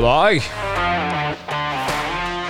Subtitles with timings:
[0.00, 0.40] God dag.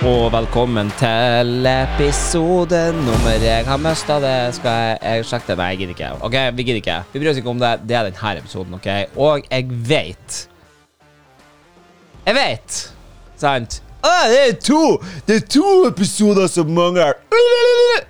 [0.07, 4.55] Og velkommen til episode nummer Jeg har mista det.
[4.55, 5.57] Skal jeg, jeg sjekke det?
[5.59, 6.11] Nei, jeg gidder ikke.
[6.23, 6.95] Ok, Vi gidder ikke.
[7.11, 7.71] Vi bryr oss ikke om det.
[7.89, 8.87] Det er denne episoden, ok?
[9.17, 10.37] Og jeg vet
[12.25, 12.77] Jeg vet,
[13.35, 13.83] sant?
[14.03, 17.19] Ah, det er to Det er to episoder som mangler.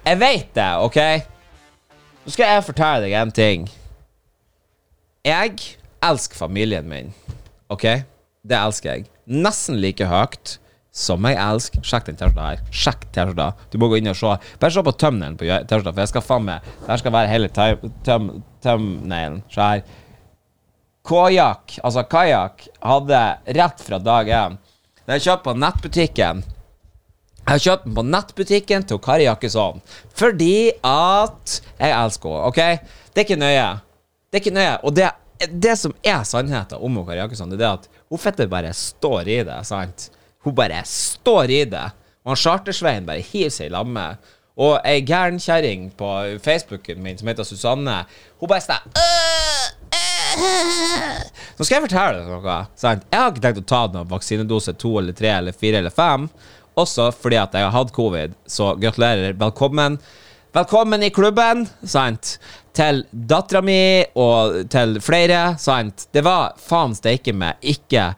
[0.05, 0.99] Jeg vet det, ok?
[2.25, 3.65] Nå skal jeg fortelle deg en ting.
[5.25, 5.57] Jeg
[6.03, 7.13] elsker familien min,
[7.69, 7.87] ok?
[8.45, 9.05] Det elsker jeg.
[9.31, 10.57] Nesten like høyt
[10.91, 12.63] som jeg elsker Sjekk den T-skjorta her.
[12.67, 13.47] Sjekk T-skjorta.
[13.71, 14.33] Du må gå inn og se.
[14.59, 17.51] Bare se på tømmelen på T-skjorta, for jeg skal faen meg Det skal være hele
[17.55, 19.41] thumbnailen.
[19.51, 19.85] Se her.
[21.07, 23.21] Kajak, altså kajakk, hadde
[23.57, 24.57] rett fra dag én.
[25.07, 26.43] Den er kjøpt på nettbutikken.
[27.41, 29.81] Jeg har kjøpt den på nettbutikken til Kari Jakkesson
[30.13, 32.51] fordi at jeg elsker henne.
[32.51, 32.59] OK?
[33.11, 33.65] Det er ikke nøye.
[34.29, 34.75] Det er ikke nøye.
[34.85, 35.09] Og det,
[35.49, 39.39] det som er sannheten om Kari Jakkesson, det er at hun fette bare står i
[39.47, 39.61] det.
[39.65, 40.09] sant?
[40.43, 41.87] Hun bare står i det.
[42.25, 44.05] Og han Chartersveien bare hiver seg i lamme.
[44.61, 46.09] Og ei gæren kjerring på
[46.43, 48.01] Facebooken min som heter Susanne,
[48.41, 48.99] hun bare sånn
[50.31, 52.57] Nå skal jeg fortelle deg noe.
[52.79, 53.05] Sant?
[53.07, 56.27] Jeg har ikke tenkt å ta noen vaksinedose to eller tre eller fire eller fem.
[56.79, 59.35] Også fordi at jeg har hatt covid, så gratulerer.
[59.39, 59.97] Velkommen.
[60.55, 62.37] Velkommen i klubben, sant?
[62.71, 66.07] Til dattera mi og til flere, sant?
[66.13, 68.11] Det var faen steike meg ikke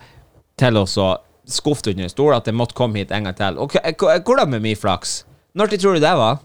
[0.62, 1.10] til å så
[1.50, 3.58] skuffe under stol at jeg måtte komme hit en gang til.
[3.60, 5.24] Hvordan med min flaks?
[5.58, 6.42] Når tror du det var?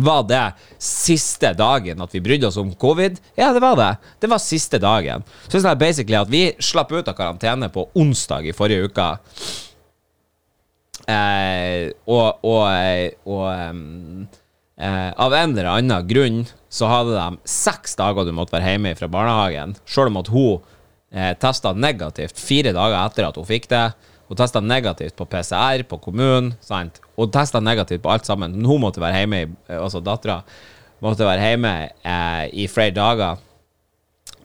[0.00, 0.44] Var det
[0.80, 3.18] siste dagen at vi brydde oss om covid?
[3.36, 3.90] Ja, det var det.
[4.20, 5.24] Det var siste dagen.
[5.48, 9.08] Så det er basically at vi slapp ut av karantene på onsdag i forrige uke.
[11.10, 14.28] Eh, og, og, og um,
[14.80, 16.42] eh, av en eller annen grunn
[16.72, 20.60] så hadde de seks dager du måtte være hjemme fra barnehagen, sjøl om at hun
[21.12, 23.90] eh, testa negativt fire dager etter at hun fikk det.
[24.30, 27.00] Hun testa negativt på PCR på kommunen, sant?
[27.18, 28.54] og testa negativt på alt sammen.
[28.54, 30.40] Men hun måtte være hjemme, eh, altså dattera
[31.02, 33.40] måtte være hjemme eh, i flere dager.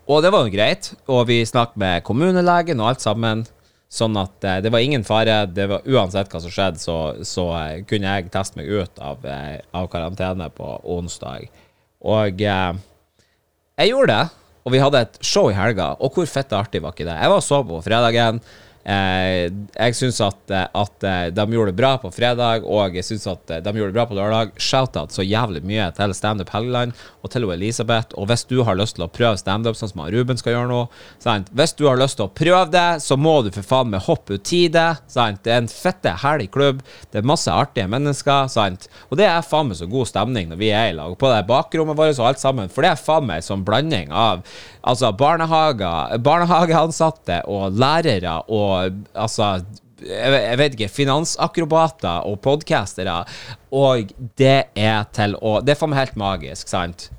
[0.06, 3.46] Og det var jo greit, og vi snakket med kommunelegen og alt sammen.
[3.92, 5.44] Sånn at eh, det var ingen fare.
[5.48, 6.98] Det var Uansett hva som skjedde, så,
[7.28, 11.48] så eh, kunne jeg teste meg ut av, eh, av karantene på onsdag.
[12.06, 12.82] Og eh,
[13.82, 14.42] jeg gjorde det.
[14.66, 17.20] Og vi hadde et show i helga, og hvor fett artig var ikke det?
[17.22, 18.40] Jeg var og så på fredagen.
[18.86, 23.58] Eh, jeg syns at, at, de gjorde det bra på fredag, og jeg syns at
[23.66, 24.54] de gjorde det bra på lørdag.
[24.62, 26.94] Shout-out så jævlig mye til Standup Helgeland
[27.26, 28.14] og til Elisabeth.
[28.20, 30.82] Og hvis du har lyst til å prøve standup, sånn som Ruben skal gjøre nå
[31.24, 31.50] sant?
[31.56, 34.38] Hvis du har lyst til å prøve det, så må du for faen meg hoppe
[34.38, 34.88] ut i det.
[35.12, 35.42] Sant?
[35.46, 36.84] Det er en fette herlig klubb.
[37.12, 38.50] Det er masse artige mennesker.
[38.52, 38.90] Sant?
[39.10, 41.18] Og det er faen meg så god stemning når vi er i lag.
[41.20, 42.72] På det bakrommet vårt og alt sammen.
[42.72, 44.46] For det er faen meg som blanding av
[44.86, 48.75] altså barnehager, barnehageansatte og lærere og
[49.14, 49.56] altså
[50.06, 53.22] jeg vet ikke, finansakrobater og podcastere.
[53.74, 57.10] Og det er til å Det er for meg helt magisk, sant?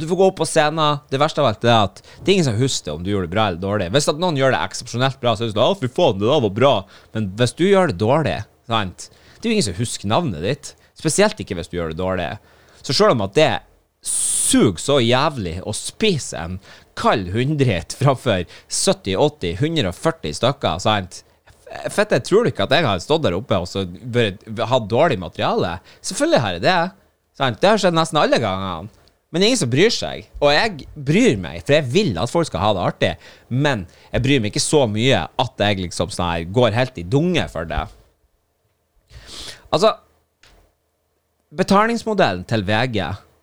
[0.00, 1.00] Du får gå opp på scenen.
[1.12, 3.34] Det verste av alt er at det er ingen som husker om du gjorde det
[3.34, 3.90] bra eller dårlig.
[3.94, 6.44] Hvis noen gjør det eksepsjonelt bra, så er det sånn 'Å, fy faen, det der
[6.46, 6.84] var bra'.
[7.14, 10.74] Men hvis du gjør det dårlig, sant Det er jo ingen som husker navnet ditt.
[10.94, 12.38] Spesielt ikke hvis du gjør det dårlig.
[12.82, 13.60] Så selv om at det
[14.02, 16.60] suger så jævlig å spise en
[17.00, 21.22] kald hundreit framfor 70-80-140 stykker, sant?
[21.94, 23.84] Fette, tror du ikke at jeg har stått der oppe og så
[24.66, 25.76] hatt dårlig materiale?
[26.02, 26.80] Selvfølgelig har jeg det.
[27.38, 27.60] Sant?
[27.62, 28.90] Det har skjedd nesten alle gangene.
[29.30, 30.26] Men ingen som bryr seg.
[30.42, 33.12] Og jeg bryr meg, for jeg vil at folk skal ha det artig.
[33.48, 37.06] Men jeg bryr meg ikke så mye at jeg liksom sånn her går helt i
[37.06, 37.84] dunge for det.
[39.70, 39.94] Altså
[41.54, 42.98] Betalingsmodellen til VG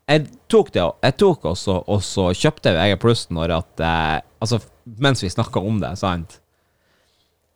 [0.08, 4.18] jeg tok det, jeg tok også, og så kjøpte jeg VG pluss når at eh,
[4.38, 4.60] Altså,
[5.02, 6.36] mens vi snakka om det, sant?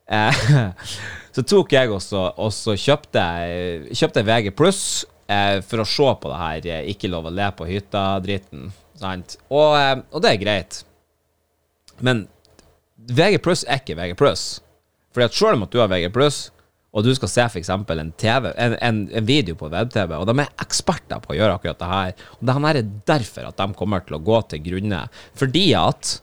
[0.09, 0.39] Eh,
[1.35, 3.25] så tok jeg også, og så kjøpte,
[3.93, 4.81] kjøpte VG pluss
[5.29, 9.37] eh, for å se på det her eh, ikke lov å le på hytta-dritten, sant?
[9.51, 10.81] Og, eh, og, det er greit.
[12.01, 12.25] Men
[12.97, 14.47] VG pluss er ikke VG pluss.
[15.13, 16.47] Fordi at selv om at du har VG pluss,
[16.91, 17.69] og du skal se f.eks.
[17.71, 21.55] En, TV, en, en, en video på web-TV, og de er eksperter på å gjøre
[21.55, 22.25] akkurat det her.
[22.37, 25.05] Og det her er derfor at de kommer til å gå til grunne.
[25.39, 26.17] Fordi at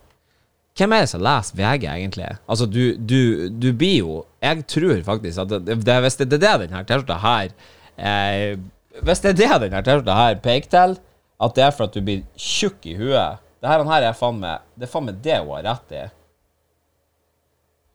[0.78, 2.28] Hvem er det som leser VG, egentlig?
[2.46, 6.30] Altså, du, du, du blir jo Jeg tror faktisk at det, det, hvis det er
[6.36, 7.50] det denne T-skjorta her
[7.96, 8.60] eh,
[9.02, 10.96] Hvis det er det denne T-skjorta her peker til,
[11.42, 14.38] at det er for at du blir tjukk i huet Det her, her er faen
[14.38, 16.06] meg Det er faen meg det hun har rett i.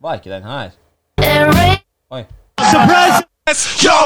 [0.04, 0.80] Var ikke den her?
[2.20, 2.26] Oi.
[2.60, 3.24] Surprise!
[3.84, 3.98] Yo!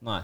[0.00, 0.22] Nei.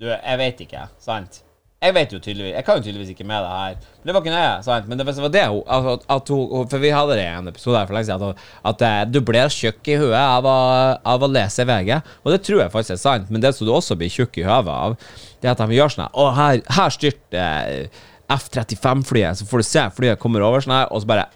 [0.00, 1.42] Du, jeg vet ikke, sant?
[1.80, 3.76] Jeg vet jo tydeligvis Jeg kan jo tydeligvis ikke med det her.
[4.00, 4.88] Men det var ikke nøye, sant?
[4.88, 7.78] Men det var det hun at, at hun For vi hadde det i en episode
[7.78, 11.30] her for lenge siden, at, at, at du blir tjukk i huet av av å
[11.30, 11.94] lese VG.
[12.24, 14.46] Og det tror jeg faktisk er sant, men det som du også blir tjukk i
[14.48, 14.96] hodet av,
[15.40, 18.00] det er at de gjør sånn her Å, her, her styrte eh,
[18.30, 21.28] F-35-flyet, så får du se flyet kommer over sånn her, og så bare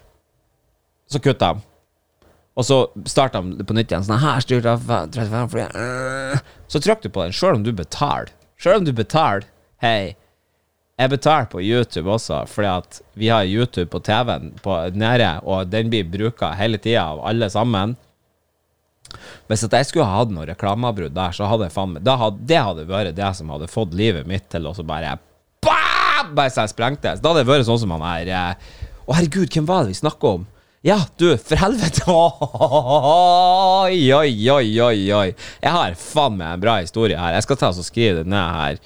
[1.14, 1.62] Så kutta de.
[2.54, 2.80] Og så
[3.10, 4.04] starta de på nytt igjen.
[4.06, 8.30] Sånn her styrte F-35-flyet Så trakk du på den, sjøl om du betaler.
[8.58, 9.46] Sjøl om du betaler.
[9.82, 10.14] Hei.
[10.94, 14.52] Jeg betaler på YouTube også, fordi at vi har YouTube på TV-en
[14.94, 17.96] nede, og den blir bruka hele tida av alle sammen.
[19.50, 22.86] Hvis at jeg skulle hatt noe reklameavbrudd der, så hadde jeg faen meg Det hadde
[22.88, 25.18] vært det som hadde fått livet mitt til å bare
[25.62, 26.30] bah!
[26.34, 27.20] Bare så jeg sprengtes.
[27.20, 28.72] Da hadde det vært sånn som han her eh,
[29.04, 30.46] Å, herregud, hvem var det vi snakka om?
[30.84, 32.04] Ja, du, for helvete!
[33.84, 35.30] Oi, oi, oi, oi, oi.
[35.64, 37.32] Jeg har faen meg en bra historie her.
[37.38, 38.76] Jeg skal ta og skrive det ned her.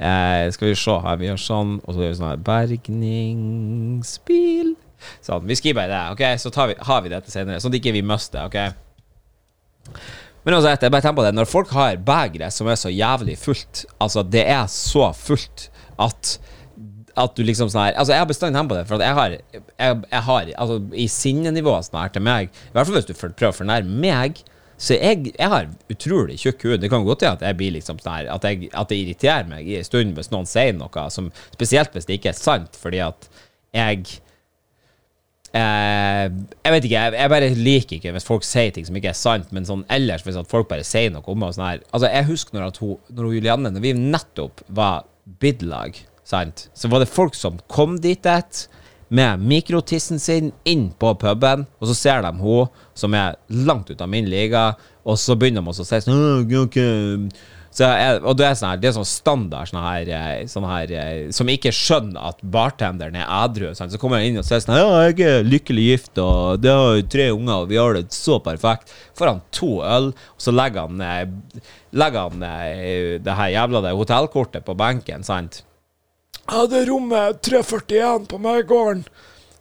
[0.00, 4.72] Eh, skal vi se her, vi gjør sånn, og så gjør vi sånn her Bergningsbil.
[5.20, 6.24] Sånn, vi skriver bare det, ok?
[6.40, 8.58] Så vi, har vi dette senere, sånn at ikke vi mister ok?
[10.48, 13.36] Men også jeg bare tenker på det, når folk har begre som er så jævlig
[13.40, 15.68] fullt, altså det er så fullt
[16.00, 16.38] at
[17.20, 19.18] at du liksom sånn her Altså, jeg har bestandig tenkt på det, for at jeg
[19.18, 23.08] har, jeg, jeg har Altså, i sinnenivået sånn her til meg I hvert fall hvis
[23.10, 24.42] du prøver å fornærme meg,
[24.80, 26.80] så jeg, jeg, har utrolig tjukk hud.
[26.82, 29.48] Det kan godt hende at jeg blir liksom sånn her at, jeg, at, det irriterer
[29.48, 32.78] meg i en stund hvis noen sier noe, som, spesielt hvis det ikke er sant,
[32.80, 33.28] fordi at
[33.74, 34.02] jeg
[35.54, 39.12] eh, Jeg vet ikke, jeg, jeg, bare liker ikke hvis folk sier ting som ikke
[39.14, 41.84] er sant, men sånn ellers hvis at folk bare sier noe om meg sånn her
[41.90, 45.06] Altså, jeg husker når, at hun, når Julianne, når vi nettopp var
[45.40, 48.64] bidlag, sant, så var det folk som kom dit et,
[49.14, 54.00] med mikrotissen sin inn på puben, og så ser de hun som er langt ut
[54.00, 54.72] av min liga,
[55.04, 57.18] og så begynner de også å si sånn okay.
[57.68, 60.64] så jeg, Og det er sånn her, det er sånn standard sånn her, eh, sånn
[60.64, 63.74] her eh, Som ikke skjønner at bartenderen er.
[63.76, 63.92] Sånn.
[63.92, 67.02] Så kommer han inn og sier sånn Ja, jeg er lykkelig gift, og det har
[67.12, 68.96] tre unger, og vi har det så perfekt.
[69.18, 71.60] Får han to øl, og så legger han, eh,
[71.92, 72.48] legger han
[73.28, 75.60] det her jævla det hotellkortet på benken, sant?
[76.44, 79.04] Jeg hadde rommet 341 på Møygården.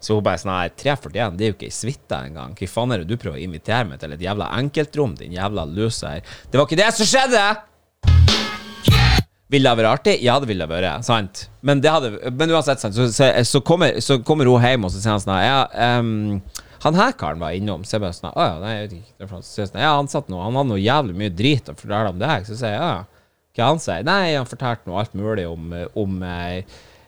[0.03, 2.55] Så hun bare sånn her 341, det er jo ikke ei suite engang.
[2.59, 5.63] Hva faen er det du prøver å invitere meg til et jævla enkeltrom, din jævla
[5.69, 6.19] loser?
[6.51, 7.43] Det var ikke det som skjedde!
[9.53, 10.17] Ville det vært artig?
[10.25, 11.07] Ja, det ville det vært.
[11.07, 11.45] Sant?
[11.63, 12.99] Men, det hadde, men uansett, sant?
[12.99, 15.99] Så, så, så, kommer, så, kommer, hun hjem, og så sier han sånn her Ja,
[16.01, 16.41] um,
[16.83, 17.87] han her karen var innom.
[17.87, 19.15] Så jeg bare sånn Å ja, nei, jeg vet ikke.
[19.23, 22.19] Jeg sånn, ja, han satt noe Han hadde noe jævlig mye drit å fortelle om
[22.19, 22.43] deg.
[22.49, 23.12] Så sier jeg ja.
[23.53, 24.01] Hva han sier?
[24.01, 25.67] Nei, han fortalte noe alt mulig om,
[26.01, 26.63] om eh,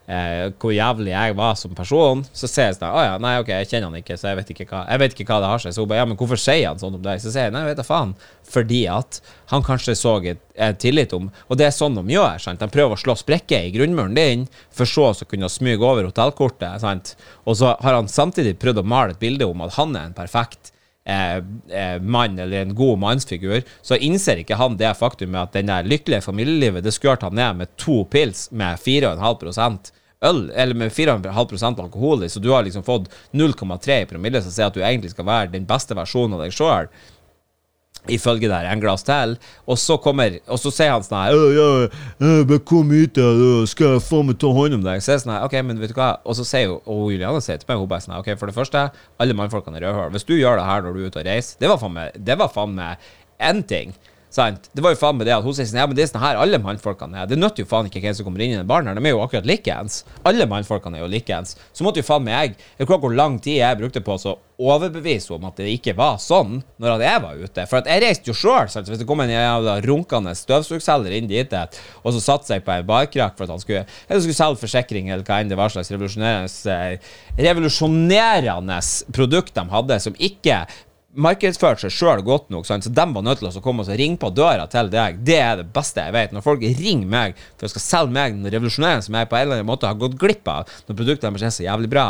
[0.05, 2.19] eh, hvor jævlig jeg var som person.
[2.37, 4.51] Så sier jeg sånn Å ja, nei, ok, jeg kjenner han ikke, så jeg vet
[4.53, 5.73] ikke hva, jeg vet ikke hva det har seg.
[5.73, 7.23] Så hun bare Ja, men hvorfor sier han sånn om deg?
[7.23, 8.13] Så sier jeg nei, vet da faen.
[8.45, 9.19] Fordi at
[9.55, 12.37] han kanskje så et, et tillit om Og det er sånn de gjør.
[12.45, 12.61] sant?
[12.61, 16.77] De prøver å slå sprekker i grunnmuren din, for så å kunne smyge over hotellkortet.
[16.85, 17.15] sant?
[17.49, 20.17] Og så har han samtidig prøvd å male et bilde om at han er en
[20.21, 20.74] perfekt
[21.07, 25.69] Eh, eh, mann eller en god mannsfigur, så innser ikke han det faktum at den
[25.69, 29.91] der lykkelige familielivet det skjørte han ned med to pils med 4,5%
[30.25, 34.55] øl, eller med 4,5% alkohol i, så du har liksom fått 0,3 i promille, som
[34.55, 36.89] sier at du egentlig skal være den beste versjonen av deg sjøl
[38.11, 39.35] ifølge der en glass til.
[39.67, 41.67] Og så kommer Og så sier han sånn her ja,
[42.19, 43.17] ja, 'Kom hit,
[43.69, 45.93] skal jeg faen meg ta hånd om deg.' Så er sånn her, ok, men vet
[45.93, 48.37] du hva Og så sier hun Og Juliane sier til meg hun bare sånn Ok,
[48.37, 48.89] for det første,
[49.19, 50.11] alle mannfolkene er rødhåra.
[50.11, 52.11] Hvis du gjør det her når du er ute og reiser, det var faen meg
[52.25, 52.97] Det var faen meg
[53.39, 53.93] én ting.
[54.35, 54.67] Sant?
[54.75, 56.19] Det var jo faen med det at hun sier sånn Ja, men det er sånn
[56.19, 57.27] her alle mannfolkene er.
[57.31, 58.97] Det nytter jo faen ikke hvem som kommer inn i den baren her.
[58.97, 60.01] De er jo akkurat likeens.
[60.27, 61.53] Alle mannfolkene er jo likeens.
[61.71, 64.33] Så måtte jo faen meg jeg Jeg vet hvor lang tid jeg brukte på å
[64.59, 67.65] overbevise om at det ikke var sånn når jeg var ute.
[67.71, 68.67] For at jeg reiste jo sjøl.
[68.67, 71.55] Hvis det kom en jævla runkende støvsugselger inn dit,
[72.03, 75.11] og så satte seg på en barkrakk for at han skulle, eller skulle selge forsikring,
[75.11, 76.81] eller hva enn det var slags revolusjonerende,
[77.39, 78.81] revolusjonerende
[79.15, 80.65] produkt de hadde, som ikke
[81.15, 82.85] markedsført seg sjøl godt nok, sant?
[82.85, 85.21] så de var nødt til å komme og ringe på døra til deg.
[85.25, 86.35] Det er det beste jeg vet.
[86.35, 89.47] Når folk ringer meg for å skal selge meg den revolusjonæren som jeg på en
[89.47, 92.07] eller annen måte har gått glipp av, når produktene deres er så jævlig bra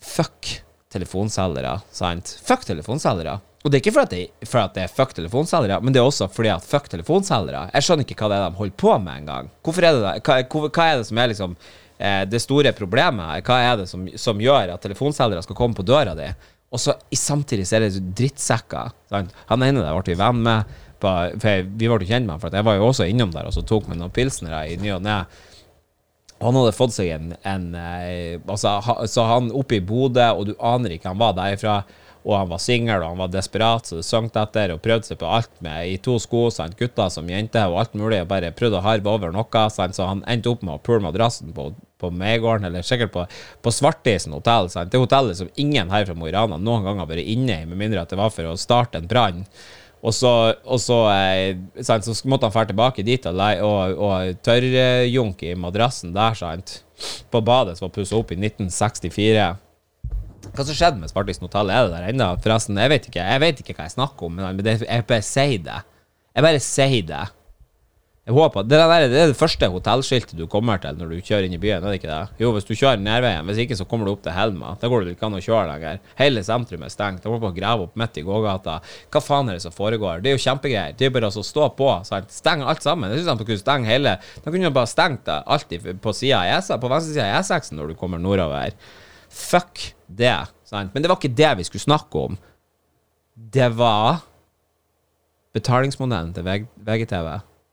[0.00, 0.48] Fuck
[0.90, 2.32] telefonselgere, sant?
[2.46, 3.36] Fuck telefonselgere.
[3.60, 6.00] Og det er ikke for at, det, for at det er fuck telefonselgere, men det
[6.00, 7.66] er også fordi at fuck telefonselgere.
[7.74, 9.50] Jeg skjønner ikke hva det er de holder på med engang.
[9.60, 10.14] Hvorfor er det?
[10.24, 13.44] Hva, hva, er det som er liksom eh, det store problemet her?
[13.44, 16.30] Hva er det som, som gjør at telefonselgere skal komme på døra di
[16.70, 18.92] og så samtidig så er det drittsekker.
[19.10, 20.76] Han ene der ble vi venn med.
[21.00, 21.10] På,
[21.40, 23.64] for Vi ble kjent med ham, for jeg var jo også innom der og så
[23.66, 25.22] tok meg noen pilsnere i ny og ne.
[26.40, 30.46] Han hadde fått seg en, en eh, altså, ha, Så han oppe i Bodø, og
[30.48, 31.82] du aner ikke han var derifra.
[32.20, 35.20] Og han var singel, og han var desperat, så det sank etter, og prøvde seg
[35.22, 38.52] på alt med i to sko, sant, gutter som jenter, og alt mulig, og bare
[38.56, 41.70] prøvde å harve over noe, sant, så han endte opp med å pule madrassen på,
[42.00, 43.26] på Megården, eller sikkert på,
[43.64, 47.00] på Svartisen hotell, sant, det hotellet som ingen her fra Mo i Rana noen gang
[47.00, 49.46] har vært inne i, med mindre at det var for å starte en brann.
[50.00, 50.30] Og så,
[50.64, 55.58] og så, eh, sant, så måtte han dra tilbake dit og, og, og tørrjunke i
[55.60, 56.78] madrassen der, sant,
[57.32, 59.50] på badet som var pussa opp i 1964.
[60.48, 61.70] Hva som skjedde med Spartisen hotell?
[61.72, 62.30] Er det der ennå?
[62.42, 65.60] Forresten, jeg vet ikke Jeg vet ikke hva jeg snakker om, men jeg bare sier
[65.66, 65.82] det.
[66.34, 67.26] Jeg bare sier det.
[68.30, 71.48] Jeg håper Det, der, det er det første hotellskiltet du kommer til når du kjører
[71.48, 72.42] inn i byen, er det ikke det?
[72.42, 73.46] Jo, hvis du kjører nærveien.
[73.48, 74.74] Hvis ikke, så kommer du opp til Helma.
[74.78, 75.98] Da går det ikke an å kjøre lenger.
[76.20, 77.24] Hele sentrum er stengt.
[77.24, 78.76] De holder på å grave opp midt i gågata.
[79.10, 80.22] Hva faen er det som foregår?
[80.22, 80.94] Det er jo kjempegreier.
[81.00, 81.90] Det er bare å stå på.
[82.06, 82.30] Sant?
[82.36, 83.10] Steng alt sammen.
[83.10, 86.44] Jeg synes de kunne stenge hele De kunne jo bare stengt det alltid på sida
[86.44, 88.76] av E6, på venstre side av E6 når du kommer nordover.
[89.30, 90.36] Fuck det.
[90.66, 90.94] Sant?
[90.94, 92.38] Men det var ikke det vi skulle snakke om.
[93.34, 94.20] Det var
[95.54, 97.30] betalingsmodellen til VGTV.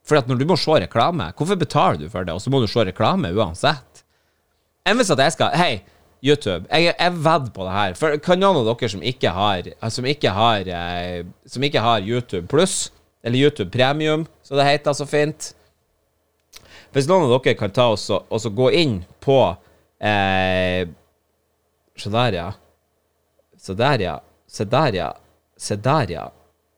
[0.07, 2.61] For at når du må se reklame, hvorfor betaler du for det, og så må
[2.63, 4.03] du se reklame uansett?
[4.87, 5.71] Enn hvis at jeg skal Hei,
[6.23, 7.97] YouTube, jeg, jeg vedder på det her.
[7.99, 12.05] For kan noen av dere som ikke har Som ikke har, eh, som ikke har
[12.05, 12.87] YouTube pluss,
[13.21, 15.51] eller YouTube premium, så det heter så fint
[16.95, 19.41] Hvis noen av dere kan ta oss og gå inn på
[19.99, 20.87] eh,
[21.97, 22.47] Se der, ja.
[23.57, 24.17] Se der, ja.
[24.47, 25.11] Se der, ja.
[25.57, 26.27] Se der, ja.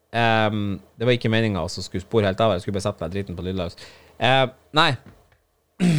[0.09, 2.55] Um, det var ikke meninga å skulle spore helt av.
[2.55, 3.77] Jeg skulle bare sette meg driten på lydløs.
[4.17, 4.47] Uh,
[4.77, 4.93] nei.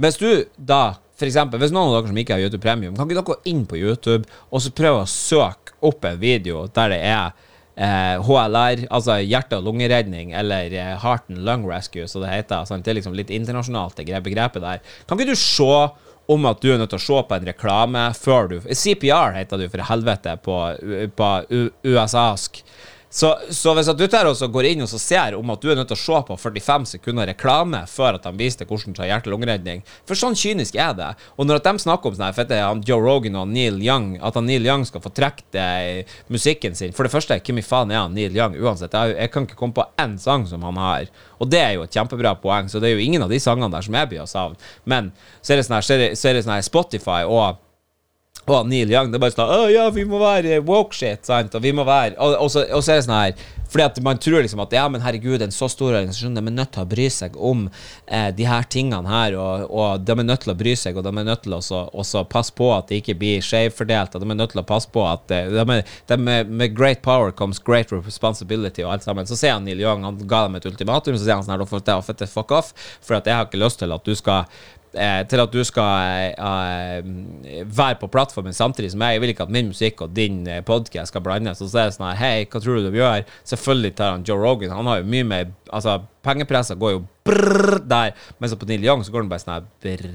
[0.00, 3.08] Hvis du da, for eksempel, hvis noen av dere som ikke har YouTube Premium, kan
[3.08, 6.92] ikke dere gå inn på YouTube og så prøve å søke opp en video der
[6.92, 7.30] det er
[7.76, 12.68] eh, HLR, altså hjerte- og lungeredning, eller eh, Heart and Lung Rescue, som det heter.
[12.68, 12.84] Sant?
[12.84, 14.84] Det er liksom litt internasjonalt, det begrepet der.
[15.08, 15.70] Kan ikke du se
[16.32, 19.62] om at du er nødt til å se på en reklame før du CPR heter
[19.62, 20.58] du for helvete på,
[21.16, 21.30] på
[21.86, 22.62] USA-sk.
[23.10, 26.00] Så, så hvis du går inn og ser om at du er nødt til å
[26.00, 30.18] se på 45 sekunder reklame før at de viser deg hvordan du tar hjerte-lungeredning For
[30.18, 31.12] sånn kynisk er det.
[31.38, 33.52] Og når at de snakker om sånn her, for at det han Joe Rogan og
[33.52, 37.62] Neil Young At han Neil Young skal få trukket musikken sin For det første, hvem
[37.62, 38.94] i faen er han Neil Young uansett?
[38.96, 41.10] Jeg, jeg kan ikke komme på én sang som han har.
[41.38, 43.70] Og det er jo et kjempebra poeng, så det er jo ingen av de sangene
[43.72, 44.58] der som jeg blir å savne.
[44.88, 47.22] Men så er det sånn her, så er det, så er det sånn her Spotify
[47.28, 47.62] og
[48.54, 51.54] og Neil Young, det er bare sånn Å ja, vi må være woke shit, sant?
[51.56, 54.00] Og vi må være Og, og, så, og så er det sånn her Fordi at
[54.06, 56.84] man tror liksom at Ja, men herregud, en så stor organisasjon De er nødt til
[56.84, 57.66] å bry seg om
[58.06, 61.06] eh, de her tingene her, og, og de er nødt til å bry seg, og
[61.06, 64.30] de er nødt til å også, passe på at det ikke blir skjevfordelt, og de
[64.30, 67.92] er nødt til å passe på at eh, de de Med great power comes great
[67.92, 69.26] responsibility, og alt sammen.
[69.28, 71.64] Så sier han Neil Young, han ga dem et ultimatum, så sier han sånn her,
[71.64, 72.72] da får jeg fuck off,
[73.02, 74.46] for at jeg har ikke lyst til at du skal
[75.28, 77.02] til at du skal eh,
[77.50, 79.16] eh, være på plattformen samtidig som jeg.
[79.16, 81.60] Jeg vil ikke at min musikk og din podkast skal blandes.
[81.60, 83.26] Og så er det sånn her Hei, hva tror du de gjør?
[83.46, 84.74] Selvfølgelig tar han Joe Rogan.
[84.76, 89.02] Han har jo mye mer Altså, pengepressa går jo brrr der, mens på Neil Young
[89.04, 90.12] så går den bare sånn her brrr,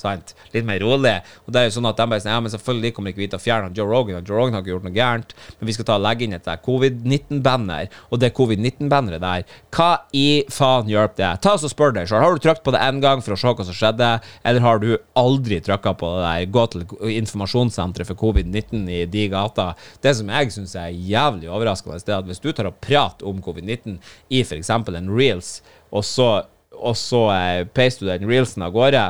[0.00, 0.34] sant?
[0.54, 1.14] Litt mer rolig.
[1.46, 3.28] Og det er jo sånn at de bare sier Ja, men selvfølgelig kommer ikke vi
[3.32, 5.76] til å fjerne Joe Rogan, og Joe Rogan har ikke gjort noe gærent, men vi
[5.76, 11.18] skal ta og legge inn et covid-19-banner, og det covid-19-banneret der, hva i faen hjelper
[11.20, 11.30] det?
[11.44, 12.22] Ta oss og spør deg sjøl.
[12.24, 14.10] Har du trykt på det én gang for å se hva som skjedde,
[14.48, 16.48] eller har du aldri trykka på det der?
[16.56, 16.86] Gå til
[17.20, 19.72] informasjonssenteret for covid-19 i de gata.
[20.02, 23.28] Det som jeg syns er jævlig overraskende, det er at hvis du tar og prater
[23.28, 23.98] om covid-19
[24.32, 24.70] i f.eks.
[24.72, 25.56] en reels,
[25.92, 26.28] og så,
[26.72, 29.04] og så eh, paster du den reelsen av gårde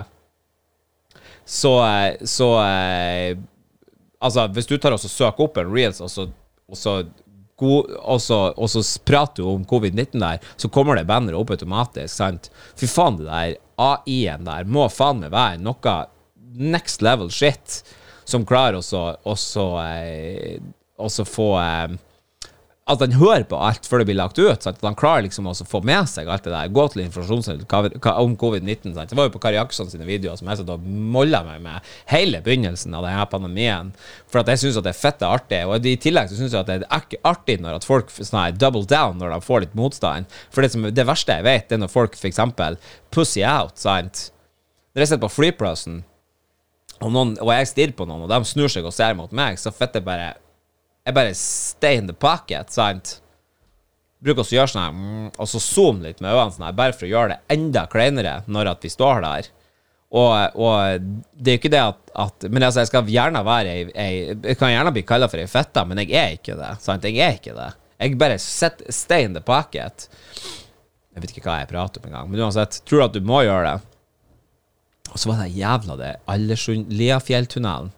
[1.44, 3.40] så, eh, så eh,
[4.22, 6.28] Altså, hvis du tar og søker opp en reels, og så,
[6.70, 6.92] og så,
[7.58, 12.14] og så, og så prater du om covid-19 der, så kommer det bannere opp automatisk,
[12.14, 12.46] sant?
[12.78, 15.96] Fy faen, det der AI-en der må faen meg være noe
[16.54, 17.82] next level shit
[18.24, 21.96] som klarer også også, eh, få eh,
[22.94, 24.64] at han hører på alt før det blir lagt ut.
[24.64, 24.78] Sant?
[24.80, 26.72] At han klarer liksom å få med seg alt det der.
[26.72, 28.94] Gå til informasjonssenteret om covid-19.
[28.96, 29.10] Sant?
[29.10, 31.92] Det var jo på Kari Jaksson sine videoer som jeg satt og molla meg med
[32.12, 33.92] hele begynnelsen av denne pandemien.
[34.32, 35.62] For at jeg syns det er fette artig.
[35.68, 38.60] Og i tillegg så syns jeg at det er ikke artig når at folk sånn
[38.60, 40.30] double down når de får litt motstand.
[40.54, 42.40] For det, som, det verste jeg vet, det er når folk f.eks.
[43.12, 43.76] pussy out.
[43.80, 44.28] Sant?
[44.92, 46.02] Når jeg sitter på flyplassen,
[47.02, 49.58] og, noen, og jeg stirrer på noen, og de snur seg og ser mot meg,
[49.58, 50.34] så fitter bare
[51.02, 53.16] Jeg bare stay in the pocket, sant?
[54.22, 56.94] Bruker å gjøre sånn her, mm, og så zoome litt med øynene sånn her, bare
[56.94, 59.48] for å gjøre det enda kleinere når at vi står der.
[60.12, 63.70] Og, og det er jo ikke det at, at Men altså, jeg skal gjerne være
[63.72, 66.72] ei, ei Jeg kan gjerne bli kalla for ei fitte, men jeg er ikke det.
[66.84, 67.06] Sant?
[67.08, 67.70] Jeg er ikke det.
[67.96, 70.04] Jeg bare set, stay in the pocket.
[71.12, 73.40] Jeg vet ikke hva jeg prater om engang, men uansett, tror du at du må
[73.46, 73.88] gjøre det?
[75.12, 77.90] Og så var det jævla det Aldersund Liafjelltunnelen.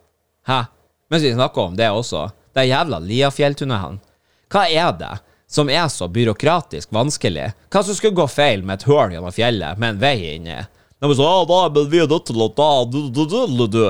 [0.49, 0.65] Hæ?
[1.11, 4.01] Mens vi snakker om det også, det er jævla Liafjelltunnelen.
[4.53, 5.15] Hva er det
[5.51, 7.51] som er så byråkratisk vanskelig?
[7.71, 10.61] Hva som skulle gå feil med et hull gjennom fjellet med en vei inni?
[11.05, 13.67] De bare så, «Ja, da, men vi er nødt til å da, du, du, du,
[13.67, 13.81] du,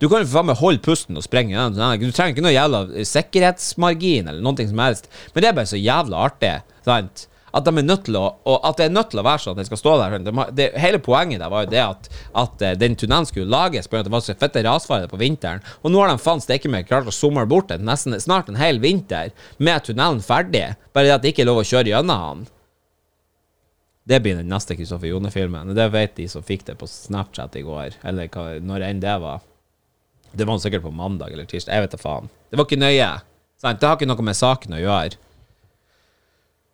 [0.00, 0.06] du.
[0.08, 1.76] kan jo faen meg holde pusten og sprenge den.
[2.00, 2.80] Du trenger ikke noe jævla
[3.12, 5.06] sikkerhetsmargin eller noe som helst.
[5.34, 6.54] Men det er bare så jævla artig.
[6.88, 7.28] Sant?
[7.54, 8.24] At de er nødt til å
[8.66, 10.16] At det er nødt til å være sånn at den skal stå der.
[10.26, 12.08] De det, hele poenget der var jo det at,
[12.44, 15.62] at eh, den tunnelen skulle lages på at det var så fette rasfare på vinteren.
[15.82, 18.58] Og nå har de faen steike meg klart å somle bort den nesten snart en
[18.58, 19.30] hel vinter
[19.62, 20.72] med tunnelen ferdig.
[20.96, 22.50] Bare det at det ikke er lov å kjøre gjennom den.
[24.04, 25.70] Det blir den neste Kristoffer Jone-filmen.
[25.76, 29.14] Det vet de som fikk det på Snapchat i går, eller hva, når enn det
[29.22, 29.40] var.
[30.34, 31.72] Det var sikkert på mandag eller tirsdag.
[31.72, 32.28] Jeg vet da faen.
[32.50, 33.12] Det var ikke nøye.
[33.62, 33.80] Sant?
[33.80, 35.20] Det har ikke noe med saken å gjøre.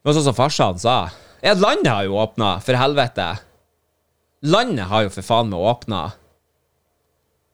[0.01, 0.97] Var sånn som farsan sa.
[1.45, 3.27] Ja, landet har jo åpna, for helvete.
[4.41, 6.07] Landet har jo for faen meg åpna.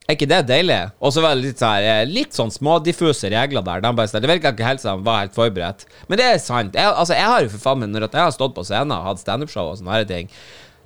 [0.07, 0.79] Er ikke det deilig?
[1.03, 3.83] Og så var det litt, sånn eh, litt sånn smådiffuse regler der.
[3.83, 5.83] De bare, det virka ikke helt som de var helt forberedt.
[6.07, 6.79] Men det er sant.
[6.79, 9.09] Jeg, altså, jeg har jo for faen meg, når jeg har stått på scenen og
[9.09, 10.31] hatt standupshow og sånne her ting,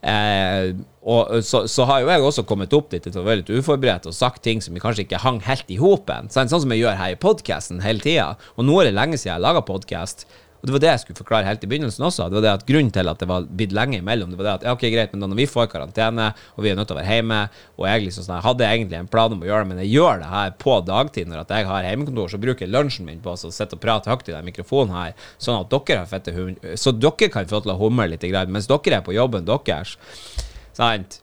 [0.00, 0.72] eh,
[1.04, 4.16] og så, så har jo jeg også kommet opp dit å være litt uforberedt og
[4.16, 6.32] sagt ting som kanskje ikke hang helt i hopen.
[6.32, 8.30] Sånn, sånn som jeg gjør her i podkasten hele tida.
[8.56, 10.24] Og nå er det lenge siden jeg har laga podkast.
[10.60, 12.28] Og det var det jeg skulle forklare helt i begynnelsen også.
[12.28, 14.54] Det var det at Grunnen til at det var blitt lenge imellom, det var det
[14.58, 16.26] at ja, ok, greit, men da når vi får karantene,
[16.56, 17.38] og vi er nødt til å være hjemme,
[17.78, 19.94] og jeg liksom sånn, jeg hadde egentlig en plan om å gjøre det, men jeg
[19.94, 23.24] gjør det her på dagtid når at jeg har hjemmekontor, så bruker jeg lunsjen min
[23.24, 26.36] på å sitte og prate høyt i den mikrofonen her, sånn at dere har fette
[26.36, 26.60] hund...
[26.76, 29.96] Så dere kan få til å humre litt, mens dere er på jobben deres.
[30.76, 31.22] Sant?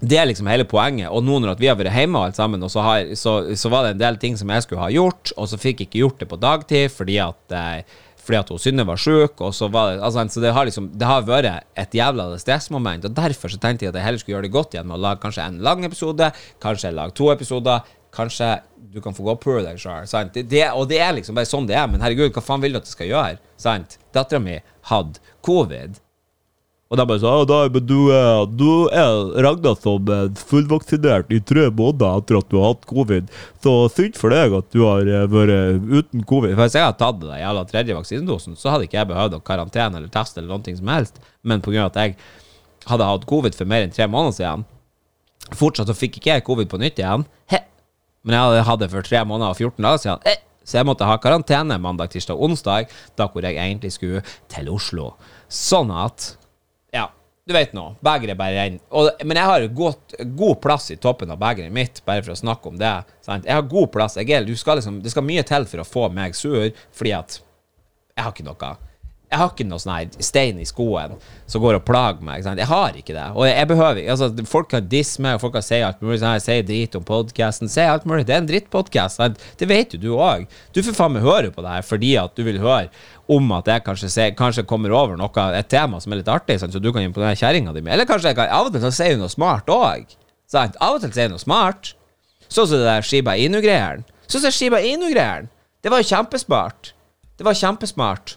[0.00, 1.10] Det er liksom hele poenget.
[1.12, 3.94] Og nå når vi har vært hjemme alt sammen, så, har, så, så var det
[3.94, 6.30] en del ting som jeg skulle ha gjort, og så fikk jeg ikke gjort det
[6.30, 10.26] på dagtid fordi at eh, fordi at hun Synne var sjuk, så var det altså,
[10.28, 13.94] Så det har liksom Det har vært et jævla stressmoment, og derfor så tenkte jeg
[13.94, 16.32] at jeg heller skulle gjøre det godt igjen med å lage kanskje en lang episode,
[16.62, 17.80] kanskje lage to episoder,
[18.12, 18.60] kanskje
[18.90, 20.06] du kan få gå på deg sjøl.
[20.34, 22.74] Det, det, og det er liksom bare sånn det er, men herregud, hva faen vil
[22.74, 23.42] du at jeg skal gjøre?
[23.60, 23.98] Sant?
[24.14, 24.58] Dattera mi
[24.90, 26.00] hadde covid.
[26.90, 27.98] Og de bare sa «Ja, du,
[28.58, 33.28] du er regna som eh, fullvaksinert i tre måneder etter at du har hatt covid,
[33.62, 36.56] så synd for deg at du har eh, vært uten covid.
[36.58, 40.00] Hvis jeg hadde tatt den jævla tredje vaksinedosen, så hadde ikke jeg behøvd å karantene
[40.00, 41.22] eller teste eller noe som helst.
[41.46, 41.86] Men pga.
[41.86, 42.16] at jeg
[42.90, 44.66] hadde hatt covid for mer enn tre måneder siden,
[45.62, 47.22] fortsatt så fikk ikke jeg covid på nytt igjen.
[47.54, 47.62] He.
[48.26, 50.26] Men jeg hadde hatt det for tre måneder og 14 dager siden.
[50.26, 50.34] He.
[50.66, 54.74] Så jeg måtte ha karantene mandag, tirsdag og onsdag, da hvor jeg egentlig skulle til
[54.74, 55.12] Oslo.
[55.46, 56.32] Sånn at
[57.50, 57.86] du vet nå.
[58.04, 59.10] Begeret bare renner.
[59.26, 62.70] Men jeg har godt, god plass i toppen av begeret mitt, bare for å snakke
[62.70, 62.92] om det.
[63.26, 63.48] Sant?
[63.48, 64.18] Jeg har god plass.
[64.20, 67.40] Jeg er, skal liksom, det skal mye til for å få meg sur, fordi at
[68.14, 68.76] jeg har ikke noe
[69.30, 71.12] Jeg har ikke noe sånn stein i skoen
[71.46, 72.42] som går og plager meg.
[72.42, 73.26] Jeg har ikke det.
[73.38, 76.18] Og jeg behøver altså, Folk kan disse meg, og folk kan si alt mulig.
[76.18, 77.70] Sånn her, si drit om podkasten.
[77.70, 78.24] Si alt mulig.
[78.26, 79.22] Det er en drittpodkast.
[79.60, 80.48] Det vet jo du òg.
[80.74, 82.90] Du får faen meg høre på det her fordi at du vil høre
[83.30, 86.56] om at jeg kanskje, ser, kanskje kommer over noe, et tema som er litt artig,
[86.58, 86.74] sant?
[86.74, 87.94] så du kan imponere kjerringa di med.
[87.94, 90.16] Eller kanskje jeg kan, av og til så sier hun noe smart òg.
[90.58, 91.92] Av og til sier hun noe smart.
[92.50, 94.02] Sånn som det der Shiba Inu-greiene.
[94.26, 95.46] Sånn som Shiba Inu-greiene.
[95.80, 96.90] Det var jo kjempesmart.
[97.38, 98.34] Det var kjempesmart.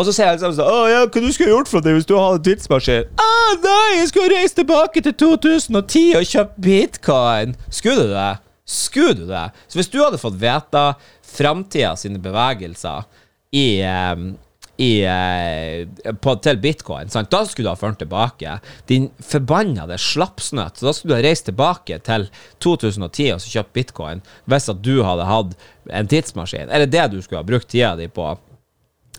[0.00, 2.08] Og så sier jeg liksom sånn Å ja, hva du skulle gjort for det hvis
[2.08, 3.08] du hadde tidsmaskin?
[3.20, 7.56] Å nei, jeg skulle reise tilbake til 2010 og kjøpt bitcoin.
[7.68, 8.30] Skulle du det?
[8.70, 9.46] Skulle du det?
[9.68, 10.84] Så hvis du hadde fått vite
[11.30, 13.04] framtida sine bevegelser
[13.56, 14.30] i um,
[14.80, 17.10] i, eh, på, til bitcoin.
[17.12, 17.28] Sant?
[17.28, 18.54] Da skulle du ha ført tilbake.
[18.88, 20.80] Din forbannede slapsnøtt.
[20.80, 22.30] Så Da skulle du ha reist tilbake til
[22.64, 25.52] 2010 og så kjøpt bitcoin hvis at du hadde hatt
[25.92, 26.72] en tidsmaskin.
[26.72, 28.32] Eller det du skulle ha brukt tida di på.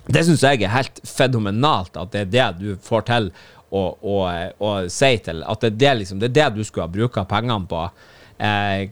[0.07, 3.29] Det syns jeg er helt fenomenalt, at det er det du får til
[3.71, 4.15] å, å,
[4.59, 7.23] å si til At det er det, liksom, det er det du skulle ha bruka
[7.29, 7.85] pengene på.
[8.41, 8.89] Eh,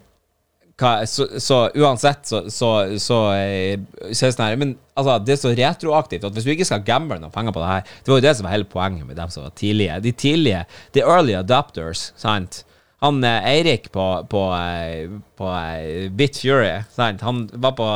[0.79, 2.69] hva, så, så uansett, så, så,
[3.01, 3.81] så, eh,
[4.15, 7.33] så sånn Men altså, det er så retroaktivt at hvis du ikke skal gamble noen
[7.33, 9.43] penger på det her Det var jo det som var hele poenget med dem som
[9.43, 9.99] var tidlige.
[10.05, 12.63] De tidlige, the early adopters, sant?
[13.03, 17.23] Han eh, Eirik på, på, på, på eh, Bit Fury, sant?
[17.27, 17.89] Han var på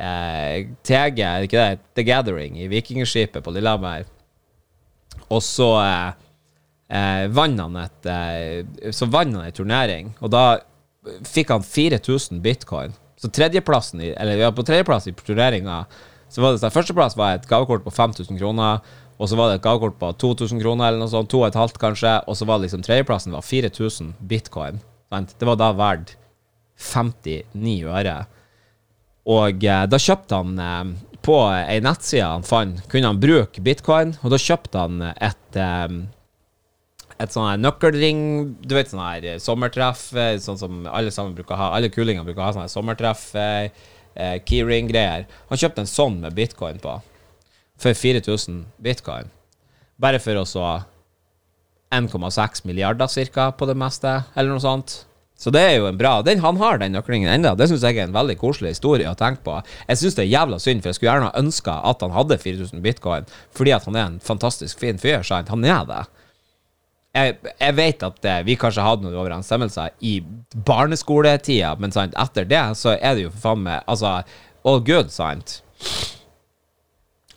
[0.00, 1.84] eh, TG, ikke det?
[1.98, 4.06] The Gathering i Vikingskipet på Lillehammer.
[5.30, 6.08] Og så eh,
[6.96, 10.44] eh, vant han et eh, Så vant han en turnering, og da
[11.28, 12.96] fikk han 4000 bitcoin.
[13.20, 15.84] Så tredjeplassen i, Eller ja, på tredjeplass i turneringa
[16.30, 18.84] så var det så Førsteplass var et gavekort på 5000 kroner,
[19.18, 21.58] og så var det et gavekort på 2000 kroner, eller noe sånt, to og et
[21.58, 24.78] halvt kanskje, og så var det liksom tredjeplassen var 4000 bitcoin.
[25.10, 25.34] Sant?
[25.40, 26.14] Det var da verdt
[26.78, 28.14] 59 øre.
[29.28, 34.14] Og eh, da kjøpte han eh, på ei nettside han fant, kunne han bruke bitcoin,
[34.24, 36.00] og da kjøpte han et eh,
[37.20, 38.20] et sånn her nøkkelring
[38.64, 40.06] Du vet sånn her sommertreff,
[40.40, 41.66] sånn som alle sammen bruker å ha.
[41.76, 45.26] Alle kulinger bruker å ha sånn her sommertreff, eh, keyring-greier.
[45.50, 46.96] Han kjøpte en sånn med bitcoin på.
[47.80, 49.28] For 4000 bitcoin.
[50.00, 50.64] Bare for å så
[51.92, 55.02] 1,6 milliarder cirka på det meste, eller noe sånt.
[55.40, 57.54] Så det er jo en bra den, Han har den nøklingen ennå.
[57.56, 59.56] Det syns jeg er en veldig koselig historie å tenke på.
[59.88, 62.82] Jeg syns det er jævla synd, for jeg skulle gjerne ønska at han hadde 4000
[62.84, 65.24] bitcoin, fordi at han er en fantastisk fin fyr.
[65.24, 65.48] Sant?
[65.48, 66.02] Han er det.
[67.16, 70.20] Jeg, jeg vet at det, vi kanskje hadde noen overensstemmelser i
[70.54, 74.12] barneskoletida, men sant, etter det så er det jo for faen meg Altså,
[74.62, 75.56] all good, sant?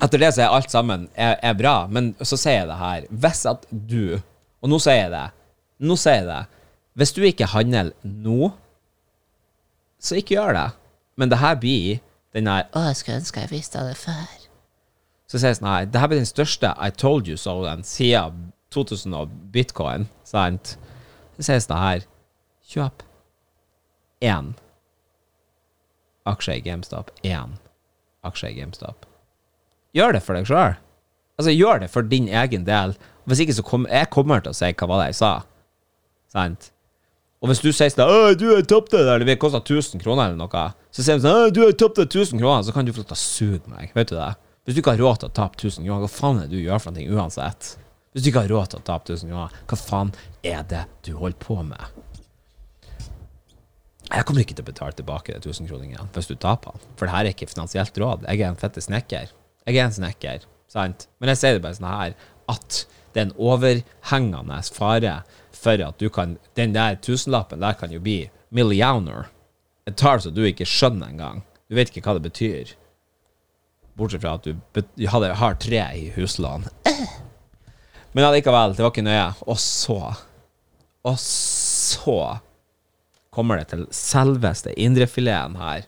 [0.03, 3.07] Etter det så er alt sammen er, er bra, men så sier jeg det her
[3.23, 5.25] Hvis at du Og nå sier jeg det.
[5.87, 6.41] Nå sier jeg det.
[6.93, 8.51] Hvis du ikke handler nå,
[9.99, 10.69] så ikke gjør det.
[11.17, 12.01] Men det her blir
[12.33, 14.31] den der Å, jeg skulle ønske jeg visste det før.
[15.29, 19.13] Så jeg sånn her Det her blir den største I told you so-en siden 2000
[19.17, 20.75] og bitcoin, sant?
[21.37, 22.05] Så det sånn her
[22.73, 23.03] Kjøp
[24.23, 24.53] én
[26.25, 27.11] aksje i GameStop.
[27.27, 27.57] Én
[28.23, 29.05] aksje i GameStop.
[29.93, 30.77] Gjør det for deg sjøl.
[31.37, 32.95] Altså, gjør det for din egen del.
[33.27, 35.33] Hvis ikke, så kommer jeg kommer til å si hva var det jeg sa.
[36.33, 36.69] Sant?
[37.43, 40.29] Og hvis du sier sånn «Åh, du har tapt det der, det koster 1000 kroner
[40.31, 40.61] eller noe,
[40.95, 43.01] så sier de sånn «Åh, du har tapt det 1000 kroner, så kan du få
[43.01, 43.91] lov til å suge meg.
[43.97, 44.29] Vet du det?
[44.63, 46.63] Hvis du ikke har råd til å tape 1000 kroner, hva faen er det du
[46.63, 47.73] gjør for noe uansett?
[48.15, 50.13] Hvis du ikke har råd til å tape 1000 kroner, hva faen
[50.53, 51.99] er det du holder på med?
[54.07, 56.87] Jeg kommer ikke til å betale tilbake de 1000 kroningene hvis du taper den.
[56.95, 58.23] For det her er ikke finansielt råd.
[58.29, 59.35] Jeg er en fette snekker.
[59.67, 61.07] Jeg er en snekker, sant?
[61.19, 62.15] Men jeg sier det bare sånn her
[62.53, 65.17] at det er en overhengende fare
[65.63, 69.29] for at du kan Den der tusenlappen der kan jo bli millioner.
[69.87, 71.43] Et tall som du ikke skjønner engang.
[71.67, 72.75] Du vet ikke hva det betyr.
[73.97, 76.65] Bortsett fra at du hadde, har tre i huslån.
[78.13, 79.33] Men allikevel, det var ikke nøye.
[79.47, 80.15] Og så
[81.03, 82.37] Og så
[83.33, 85.83] kommer det til selveste indrefileten her.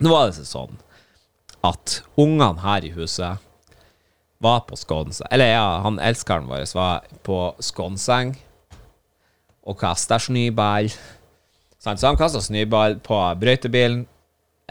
[0.00, 0.78] Nå var det sånn
[1.66, 3.42] at ungene her i huset
[4.38, 8.36] var på skånseng Eller ja, han elskeren vår var på skånseng
[9.68, 10.88] og kasta snøball.
[11.78, 12.00] Sant?
[12.00, 14.06] Så han kasta snøball på brøytebilen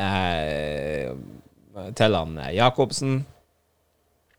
[0.01, 1.13] eh,
[1.97, 3.21] til han eh, Jacobsen.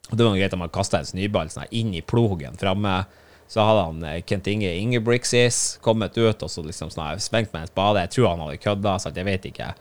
[0.09, 3.01] Det var greit at man kasta en snøball sånn inn i plogen framme.
[3.49, 7.65] Så hadde han eh, Kent Inge Ingebrigtsis kommet ut og så liksom sånn svengt med
[7.65, 8.05] en spade.
[8.05, 9.73] Jeg tror han hadde kødda, så jeg vet ikke.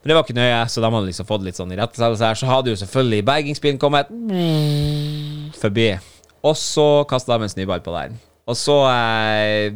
[0.00, 2.38] Men det var ikke nøye, så de hadde liksom fått litt sånn irettesettelse her.
[2.38, 4.10] Så hadde jo selvfølgelig bergingsbilen kommet
[5.58, 5.88] forbi.
[6.46, 8.18] Og så kasta de en snøball på den.
[8.46, 9.74] Og så eh,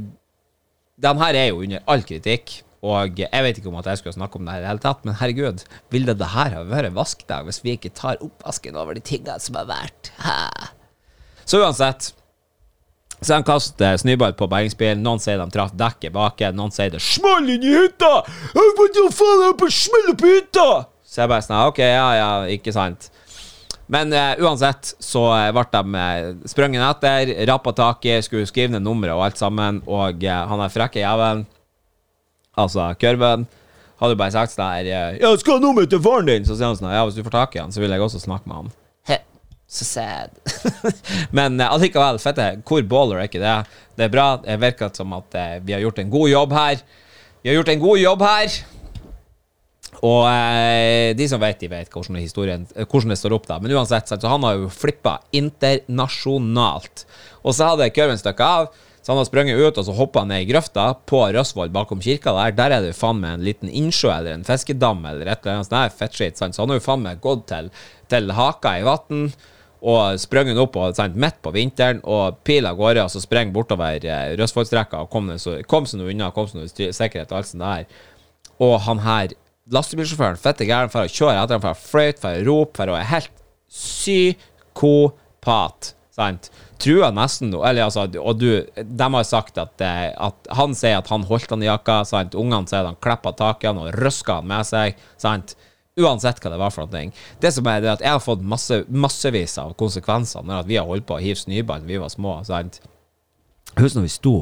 [1.00, 2.60] Den her er jo under all kritikk.
[2.80, 4.80] Og jeg vet ikke om at jeg skulle snakke om det her i det hele
[4.80, 8.96] tatt, men herregud, ville det her ha vært vaskdag hvis vi ikke tar oppvasken over
[8.96, 10.08] de tingene som har vært?
[10.24, 10.70] Ha.
[11.44, 12.14] Så uansett
[13.20, 15.02] så han kaster snøball på bergingsbilen.
[15.04, 16.48] Noen sier de traff dekket baki.
[16.56, 18.22] Noen sier det small inn i hytta!
[18.24, 20.68] «Å, Hva faen er det på smell på hytta?
[21.04, 23.10] Så jeg bare sånn OK, ja, ja, ikke sant.
[23.90, 28.70] Men uh, uansett så eh, ble de eh, sprunget etter, rappa tak i, skulle skrive
[28.76, 31.42] ned nummeret og alt sammen, og uh, han er frekke jævelen,
[32.54, 33.48] altså kurven,
[33.98, 36.46] hadde bare sagt sånn her Ja, skal ha nummeret til faren din!
[36.46, 38.22] Så sier han sånn Ja, hvis du får tak i han, så vil jeg også
[38.22, 38.70] snakke med han.
[39.10, 39.18] He,
[39.68, 40.38] så sad.
[41.36, 43.58] Men allikevel, fette, hvor baller er ikke det?
[43.98, 44.30] Det er bra.
[44.40, 46.80] Det virker som at vi har gjort en god jobb her.
[47.42, 48.60] Vi har gjort en god jobb her.
[50.00, 53.58] Og eh, de som vet, de vet hvordan, historien, eh, hvordan det står opp, da.
[53.60, 57.04] Men uansett, så han har jo flippa internasjonalt.
[57.42, 58.70] Og så hadde kurven stukket av.
[59.00, 62.34] Så han har sprunget ut, og så hoppa ned i grøfta på Røsvoll bakom kirka
[62.36, 62.52] der.
[62.56, 65.56] Der er det jo faen meg en liten innsjø eller en fiskedam eller et eller
[65.56, 66.36] annet sånt fettskitt.
[66.36, 67.70] Så han har jo faen meg gått til,
[68.12, 69.30] til haka i vann
[69.80, 74.34] og sprunget opp og, midt på vinteren og pila gårde, og så sprang bortover eh,
[74.36, 78.02] Røsvollstrekka og kom, så, kom seg unna, kom seg nå sikkerhet og alt sånt der.
[78.60, 79.32] Og han her,
[79.74, 82.86] lastebilsjåføren, fette gæren for å kjøre etter ham, for å fløyte, for å rope, for
[82.90, 83.34] å være helt
[83.70, 85.80] psykopat.
[86.16, 86.42] Sant?
[86.80, 91.10] Trua nesten eller altså, og du, de har sagt at, eh, at han sier at
[91.12, 92.36] han holdt han i jakka, sant?
[92.38, 94.88] Ungene sier at han klippa tak i han og røska han med seg,
[95.20, 95.48] sant?
[96.00, 97.12] Uansett hva det var for noe.
[97.42, 100.88] Det som er det at jeg har fått masse, massevis av konsekvenser når vi har
[100.88, 102.74] holdt på å hive snøball da vi var små, sant?
[103.76, 104.36] Husk når vi sto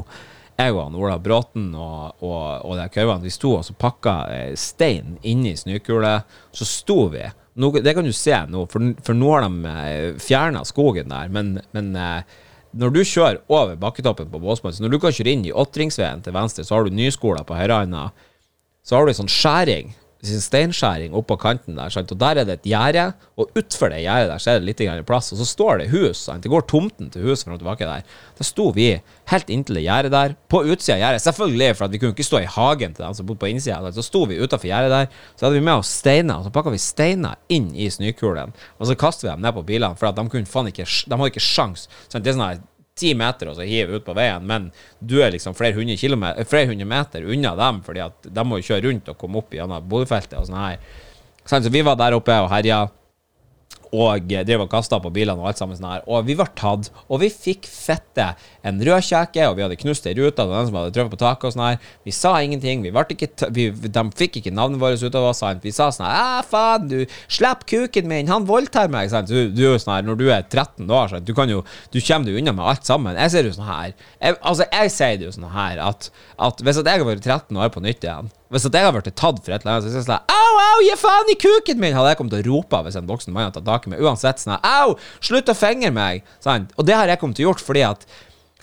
[0.59, 4.15] jeg og han Ola Bråten og, og, og de køyvene, vi sto og så pakka
[4.35, 6.17] eh, stein inni snøkule.
[6.55, 7.23] Så sto vi.
[7.59, 11.31] Nå, det kan du se nå, for, for nå har de eh, fjerna skogen der.
[11.35, 12.39] Men, men eh,
[12.79, 16.25] når du kjører over bakketoppen på Båsmann, så når du kan kjøre inn i Åtringsveien
[16.27, 18.09] til venstre, så har du nyskoler på høyrehånda.
[18.87, 19.95] Så har du en sånn skjæring
[20.27, 22.11] steinskjæring oppå kanten der, sant?
[22.11, 23.05] og der er det et gjerde,
[23.39, 25.91] og utfor det gjerdet der så er det litt grann plass, og så står det
[25.93, 26.25] hus.
[26.27, 26.43] Sant?
[26.43, 28.07] Det går tomten til huset fram og tilbake der.
[28.39, 28.89] Da sto vi
[29.31, 31.23] helt inntil det gjerdet der, på utsida av gjerdet.
[31.23, 33.93] Selvfølgelig, for at vi kunne ikke stå i hagen til dem som bodde på innsida.
[33.95, 36.75] Så sto vi utafor gjerdet der, så hadde vi med oss steiner, og så pakka
[36.75, 40.19] vi steiner inn i snøkulen, og så kastet vi dem ned på bilene, for at
[40.19, 41.87] de kunne faen ikke De hadde ikke sjans.
[42.09, 42.25] Sant?
[42.25, 42.61] Det er sånn her
[42.99, 46.49] ti meter og så hive ut på veien, men du er liksom flere hundre, kilometer,
[46.49, 49.55] flere hundre meter unna dem, fordi at de må jo kjøre rundt og komme opp
[49.55, 50.81] gjennom Bodøfeltet og sånn her.
[51.49, 52.83] Så vi var der oppe og herja
[53.93, 56.05] og drev og kasta på bilene og alt sammen sånn her.
[56.11, 58.31] Og vi var tatt, og vi fikk fette
[58.67, 61.49] en rødkjeke, og vi hadde knust ei rute, og den som hadde truffet på taket
[61.49, 61.91] og sånn her.
[62.07, 65.65] Vi sa ingenting, vi ikke vi, de fikk ikke navnet vårt ut av oss, sant.
[65.65, 66.99] Vi sa sånn her Æ, faen, du,
[67.31, 69.31] slipp kuken min, han voldtar meg, sant.
[69.33, 72.01] Du, du er sånn her, når du er 13 år, sant, du kan jo Du
[72.01, 73.17] kommer deg unna med alt sammen.
[73.19, 76.11] Jeg ser jo sånn her jeg, Altså, jeg sier det jo sånn her at,
[76.49, 79.17] at hvis at jeg har vært 13 år på nytt igjen hvis jeg hadde blitt
[79.19, 81.83] tatt for et eller annet, så hadde jeg sånn Au, au, gi faen i kuken
[81.83, 81.97] min!
[81.97, 84.05] Hadde jeg kommet til å rope hvis en voksen mann hadde tatt tak i meg.
[84.05, 86.25] Uansett sånn Au, slutt å fingre meg!
[86.45, 86.71] Sånn.
[86.81, 88.09] Og det har jeg kommet til å gjort fordi at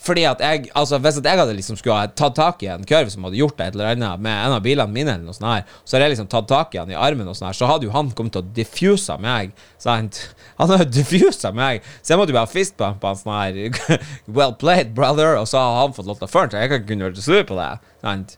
[0.05, 2.85] fordi at jeg, altså Hvis at jeg hadde liksom skulle ha tatt tak i en
[2.87, 5.49] kurv som hadde gjort et eller annet med en av bilene mine, eller noe sånt
[5.49, 7.69] her, så hadde jeg liksom tatt tak i han i armen, og sånn her, så
[7.69, 9.55] hadde jo han kommet til å diffuse meg.
[9.81, 10.21] Sant?
[10.59, 13.99] Han hadde diffusa meg, så jeg måtte jo ha fistbump han sånn her
[14.37, 16.61] Well played, brother, og så har han fått lov til å føre seg.
[16.61, 17.71] Jeg kan ikke kunne vært sur på det.
[18.05, 18.37] Sant?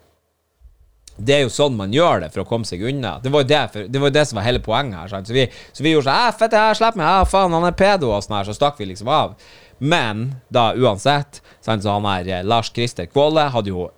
[1.17, 3.15] Det er jo sånn man gjør det for å komme seg unna.
[3.23, 5.25] Det var jo det, for, det, var det som var hele poenget her.
[5.25, 7.09] Så, vi, så vi gjorde sånn Fett, jeg slipper meg.
[7.09, 8.49] Ja, faen, han er pedo, og sånn her.
[8.49, 9.33] Så stakk vi liksom av.
[9.77, 13.89] Men da uansett, sant, så han her eh, Lars Christer Kvåle hadde jo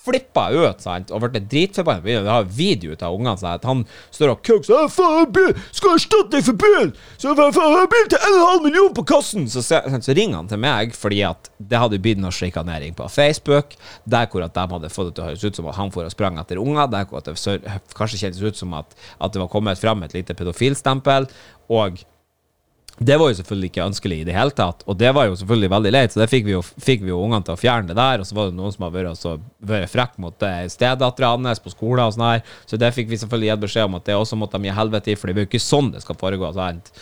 [0.00, 2.02] flippa ut sant, og ble dritforbanna.
[2.04, 3.82] Vi har video av ungene sånn at han
[4.14, 6.92] står og kukker faen, skal erstatte deg for bil!
[7.20, 9.48] Så jeg får bil til 1,5 million på kassen!
[9.52, 13.08] Så, så, så, ringer han til meg fordi at det hadde blitt noe sjikanering på
[13.12, 13.76] Facebook,
[14.08, 16.08] der hvor at de hadde fått det til å høres ut som at han for
[16.08, 19.42] og sprang etter unger, der hvor at det kanskje kjentes ut som at, at det
[19.42, 21.28] var kommet fram et lite pedofilstempel,
[21.70, 22.00] og
[23.00, 25.70] det var jo selvfølgelig ikke ønskelig i det hele tatt, og det var jo selvfølgelig
[25.72, 27.96] veldig leit, så det fikk vi jo, fikk vi jo ungene til å fjerne det
[27.96, 28.20] der.
[28.20, 29.24] Og så var det noen som har vært,
[29.70, 33.20] vært frekk mot eh, stedattera hans på skolen og sånn her, så det fikk vi
[33.22, 35.46] selvfølgelig gitt beskjed om at det også måtte de gi helvete i, for det er
[35.46, 36.52] jo ikke sånn det skal foregå.
[36.52, 36.92] Sant?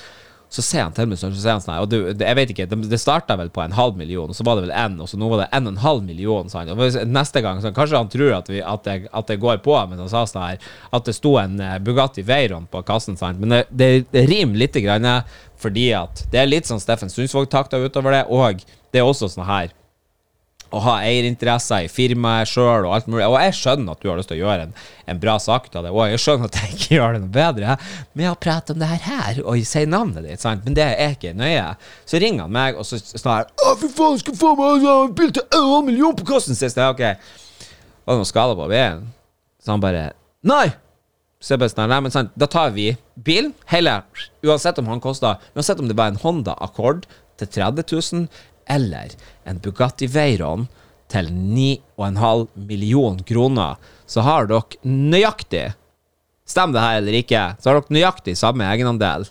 [0.49, 2.67] Så ser han til meg sånn, så sier han sånn Og du, jeg vet ikke,
[2.71, 5.11] det, det starta vel på en halv million, og så var det vel én, og
[5.11, 6.49] så nå var det en og en halv million.
[6.49, 6.73] Sånn.
[6.73, 9.77] Og neste gang sånn, Kanskje han tror at, vi, at, jeg, at, jeg, går på,
[9.91, 13.19] men han sa sånn her at det sto en uh, Bugatti Veyron på kassen.
[13.21, 13.41] Sånn.
[13.43, 15.09] Men det, det, det rimer lite grann,
[15.61, 19.49] fordi at det er litt sånn Steffen Sundsvåg-takta utover det, og det er også sånn
[19.49, 19.75] her
[20.75, 23.25] å ha eierinteresser i firmaet sjøl og alt mulig.
[23.27, 24.75] Og jeg skjønner at du har lyst til å gjøre en,
[25.09, 27.77] en bra sak av det, og jeg skjønner at jeg ikke gjør det noe bedre
[28.19, 30.67] med å prate om det her her og si navnet ditt, sant?
[30.67, 31.71] men det er ikke nøye.
[32.09, 35.33] Så ringer han meg, og så her Å, fy faen, skal få meg en bil
[35.37, 36.79] til en million på kassen sist!
[36.79, 37.05] Ok.
[37.09, 39.09] Var det noen skader på bilen?
[39.63, 40.11] Så han bare
[40.49, 40.69] Nei!
[41.39, 44.01] Så jeg bare sånn, nei, men sant, Da tar vi bilen, hele,
[44.43, 47.07] uansett om han koster Uansett om det var en Honda Accord
[47.39, 48.25] til 30 000,
[48.71, 49.15] eller
[49.49, 50.69] en Bugatti Veyron
[51.09, 53.77] til 9,5 million kroner,
[54.07, 55.71] så har dere nøyaktig
[56.49, 59.27] Stemmer det her eller ikke, så har dere nøyaktig samme egenandel.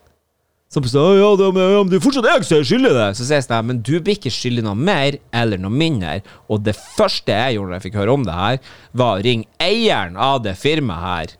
[0.70, 3.08] Så sier ja, det, men det er fortsatt jeg som er skyldig det.
[3.16, 6.20] Så jeg sånn, men du blir ikke skyldig noe mer eller noe mindre.
[6.52, 8.60] Og det første jeg gjorde da jeg fikk høre om det her,
[9.00, 11.36] var å ringe eieren av det firmaet her.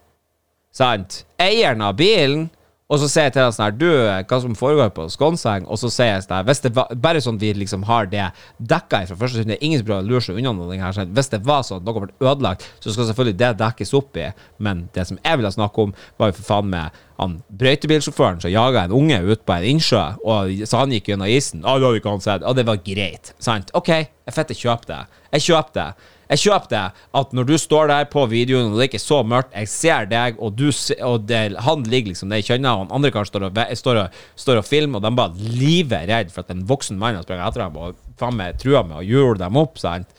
[0.78, 1.20] Sant?
[1.44, 2.48] Eieren av bilen
[2.88, 3.88] og så sier jeg til han sånn her Du,
[4.30, 5.66] hva som foregår på Skånseng?
[5.68, 8.30] Og så sier jeg sånn her Hvis det var Bare sånn vi liksom har det
[8.64, 10.96] dekka fra første stund, det er ingen som prøver å lure seg unna noe her.
[10.96, 14.18] Sånn, hvis det var sånn at noe ble ødelagt, så skal selvfølgelig det dekkes opp
[14.20, 14.30] i.
[14.64, 18.54] Men det som jeg ville snakke om, var jo for faen med han brøytebilsjåføren som
[18.54, 21.66] jaga en unge ut på en innsjø, og så han gikk gjennom isen.
[21.66, 22.46] Ah, det hadde ikke han sett.
[22.48, 23.34] Og det var greit.
[23.44, 23.74] Sant?
[23.78, 25.02] OK, jeg fitte kjøper det.
[25.38, 26.14] Jeg kjøper det.
[26.28, 26.84] Jeg kjøper det
[27.22, 30.10] at når du står der på videoen, og det er ikke så mørkt, jeg ser
[30.12, 30.68] deg, og, du,
[31.08, 33.48] og det, han ligger liksom der i kjønna, og han andre karen står,
[33.80, 34.02] står,
[34.36, 37.64] står, og filmer, og de bare livredd for at en voksen mann har sprunget etter
[37.64, 39.80] dem og faen meg trua med å hjule dem opp.
[39.80, 40.12] sant?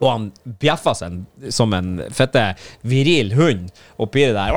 [0.00, 0.28] Og han
[0.62, 2.44] bjeffa seg som en fette
[2.88, 3.68] viril hund
[4.00, 4.56] oppi det der.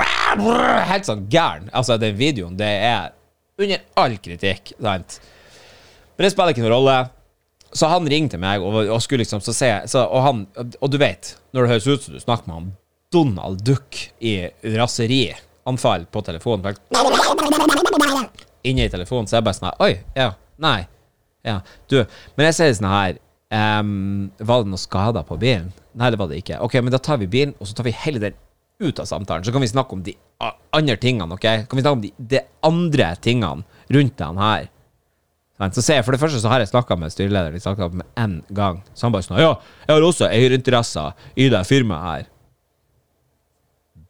[0.88, 1.68] Helt sånn gæren.
[1.76, 3.12] Altså, den videoen, det er
[3.60, 4.72] under all kritikk.
[4.80, 5.20] sant?
[6.16, 6.98] Men det spiller ikke noen rolle.
[7.74, 10.46] Så han ringte meg, og, og skulle liksom så se så, og, han,
[10.80, 12.72] og du vet, når det høres ut som du snakker med han
[13.14, 16.78] Donald Duck i raserianfall på telefonen
[18.64, 20.32] Inne i telefonen, så er jeg bare sånn Oi, ja,
[20.62, 20.80] nei.
[21.44, 21.60] Ja,
[21.92, 22.00] du.
[22.38, 23.18] Men jeg sier sånn her
[23.82, 25.74] um, Var det noen skader på bilen?
[26.00, 26.62] Nei, det var det ikke.
[26.64, 28.38] Ok, men da tar vi bilen, og så tar vi hele den
[28.82, 29.46] ut av samtalen.
[29.46, 30.16] Så kan vi snakke om de
[30.74, 31.46] andre tingene, ok?
[31.70, 33.62] Kan vi snakke om de, de andre tingene
[33.94, 34.72] rundt den her?
[35.72, 38.06] Så ser jeg, For det første så har jeg snakka med styrelederen Jeg snakket med
[38.20, 38.82] én gang.
[38.94, 39.54] Så han bare sånn Ja,
[39.88, 42.24] jeg har også eierinteresser i det firmaet her.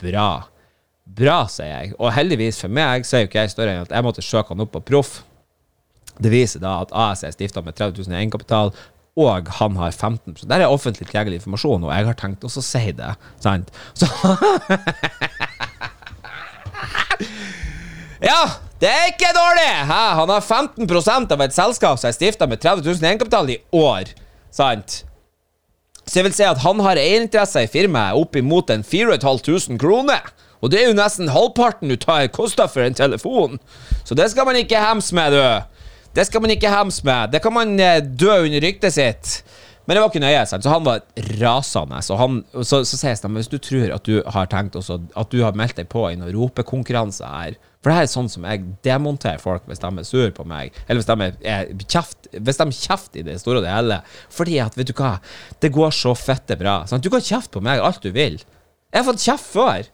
[0.03, 0.29] bra.
[1.05, 1.93] Bra, sier jeg.
[1.99, 4.49] Og heldigvis for meg så er jo ikke jeg større enn at jeg måtte søke
[4.51, 5.21] han opp på Proff.
[6.19, 8.73] Det viser da at AS er stifta med 30 000 i egenkapital,
[9.15, 12.65] og han har 15 Der er offentlig tilgjengelig informasjon, og jeg har tenkt også å
[12.65, 13.11] si det.
[13.43, 13.71] Sant?
[13.99, 14.07] Så
[18.23, 18.41] Ja,
[18.83, 19.71] det er ikke dårlig!
[19.87, 20.03] Hæ?
[20.19, 23.59] Han har 15% av et selskap som er stifta med 30 000 i egenkapital i
[23.79, 24.11] år.
[24.51, 25.03] Sant?
[26.03, 30.27] Så jeg vil si at han har eierinteresser i firmaet opp imot en 4500 kroner.
[30.59, 33.55] Og det er jo nesten halvparten du tar kosta for en telefon.
[34.03, 35.79] Så det skal man ikke hems med, du.
[36.15, 37.31] Det skal man ikke hems med.
[37.33, 39.37] Det kan man eh, dø under ryktet sitt.
[39.85, 40.43] Men det var ikke nøye.
[40.47, 41.01] Så han var
[41.41, 41.99] rasende.
[42.05, 45.31] Så, han, så, så jeg sånn Hvis du tror at du har tenkt også, at
[45.33, 48.47] du har meldt deg på i noen ropekonkurranse her For det her er sånn som
[48.47, 52.61] jeg demonterer folk hvis de er sur på meg, eller hvis de er kjeft Hvis
[52.61, 53.99] de kjefter i det store og det hele.
[54.31, 55.17] Fordi at, vet du hva,
[55.63, 56.83] det går så fette bra.
[56.87, 57.03] Sant?
[57.03, 58.39] Du kan kjefte på meg alt du vil.
[58.93, 59.91] Jeg har fått kjeft før.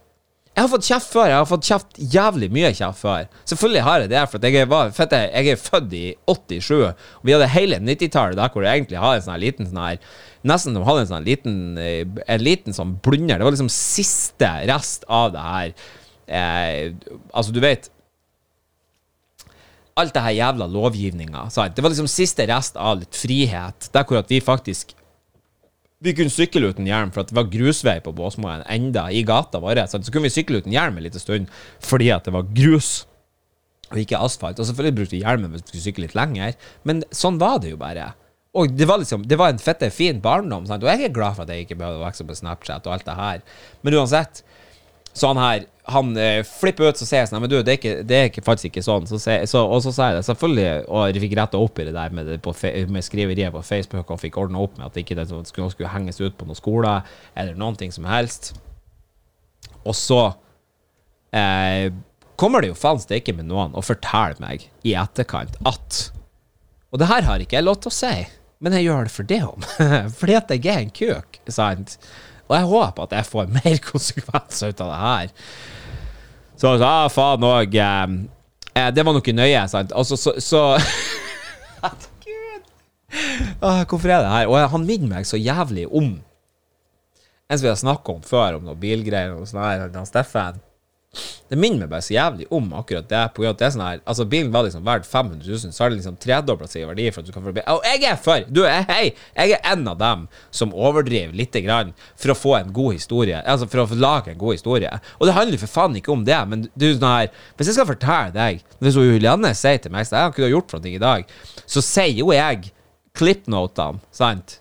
[0.60, 1.28] Jeg har fått kjeft før.
[1.30, 3.28] Jeg har fått kjeft jævlig mye kjeft før.
[3.48, 6.66] Selvfølgelig har jeg det, for jeg, var, fette, jeg er født i 87.
[6.84, 10.02] Og vi hadde hele 90-tallet der hvor jeg egentlig hadde en sånn liten sånn her
[10.52, 13.40] Nesten som hadde en sånn liten eh, En liten sånn blunder.
[13.40, 15.74] Det var liksom siste rest av det her.
[16.28, 17.88] Eh, altså, du vet
[19.96, 21.48] Alt det her jævla lovgivninga.
[21.56, 23.94] Det var liksom siste rest av litt frihet.
[23.96, 24.92] Der hvor at vi faktisk
[26.00, 29.60] vi kunne sykle uten hjelm for at det var grusvei på Båsmoen enda i gata
[29.60, 29.82] vår.
[29.92, 31.52] Så kunne vi sykle uten hjelm en liten stund
[31.84, 33.04] fordi at det var grus
[33.90, 34.62] og ikke asfalt.
[34.62, 36.56] Og selvfølgelig brukte vi hjelmen hvis vi skulle sykle litt lenger,
[36.88, 38.14] men sånn var det jo bare.
[38.58, 40.84] Og det var liksom Det var en fette fin barndom, sant?
[40.84, 43.06] og jeg er glad for at jeg ikke behøvde å vokse på Snapchat og alt
[43.06, 43.44] det her.
[43.84, 44.44] Men uansett,
[45.20, 47.80] så han her han eh, flipper ut, så sier jeg sånn Men du, det er,
[47.80, 49.08] ikke, det er ikke, faktisk ikke sånn.
[49.10, 51.96] Så, så, og så sa jeg det selvfølgelig, og jeg fikk retta opp i det
[51.96, 52.54] der med, det på,
[52.94, 56.22] med skriveriet på Facebook, og fikk ordna opp med at ikke det skulle, skulle henges
[56.22, 58.54] ut på noen skoler, eller noen ting som helst.
[59.82, 60.22] Og så
[61.36, 61.90] eh,
[62.40, 66.10] kommer det jo faen ikke med noen og forteller meg i etterkant at
[66.90, 68.16] Og det her har ikke jeg lov til å si,
[68.60, 69.68] men jeg gjør det for det om.
[70.20, 71.98] Fordi at jeg er en kuk, sant?
[72.50, 75.34] Og jeg håper at jeg får mer konsekvenser ut av det her.
[76.60, 78.16] Så sa ah, faen òg eh,
[78.76, 79.94] eh, Det var noe nøye, sant.
[79.96, 80.64] Altså, så, så
[82.26, 82.66] Gud.
[83.64, 84.50] Ah, hvorfor er det her?
[84.52, 86.18] Og han minner meg så jævlig om
[87.50, 90.60] en som vi har snakka om før, om noen bilgreier og sånn her, Steffen.
[91.50, 93.22] Det minner meg bare så jævlig om akkurat det.
[93.34, 95.84] På grunn av det er sånn her Altså Bilen var liksom verdt 500 000, så
[95.84, 97.54] har det liksom tredobla seg i verdi for at du kan få.
[97.74, 98.46] Og jeg er for!
[98.54, 102.54] Du, er hei, jeg er en av dem som overdriver lite grann for å få
[102.60, 103.42] en god historie.
[103.42, 104.92] Altså for å lage en god historie.
[105.18, 107.90] Og det handler for faen ikke om det, men du, sånn her Hvis jeg skal
[107.90, 111.34] fortelle deg Hvis Julianne sier til meg Så jeg har ikke gjort noe i dag,
[111.66, 112.70] så sier jo jeg
[113.18, 114.60] klippnotene, sant?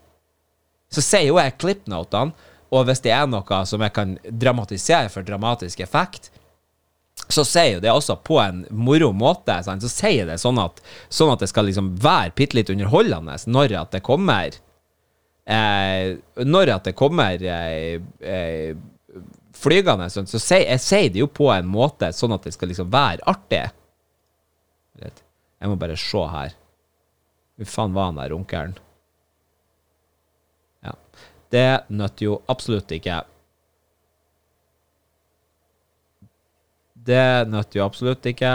[0.89, 2.33] Så sier jo jeg klippnotene,
[2.73, 6.31] og hvis det er noe som jeg kan dramatisere for dramatisk effekt,
[7.29, 9.59] så sier jo det også på en moro måte.
[9.65, 9.85] Sant?
[9.85, 10.81] Så sier det sånn at,
[11.13, 14.55] sånn at det skal liksom være bitte litt underholdende når at det kommer
[15.45, 18.71] eh, Når at det kommer eh, eh,
[19.59, 22.71] flygende, sånn, så sier jeg sier det jo på en måte sånn at det skal
[22.71, 23.67] liksom være artig.
[24.99, 26.55] Jeg må bare se her.
[27.59, 28.77] Hvor faen var han der runkeren?
[30.87, 30.95] Ja.
[31.51, 33.23] Det nytter jo absolutt ikke.
[37.09, 38.53] Det nøt jo absolutt ikke.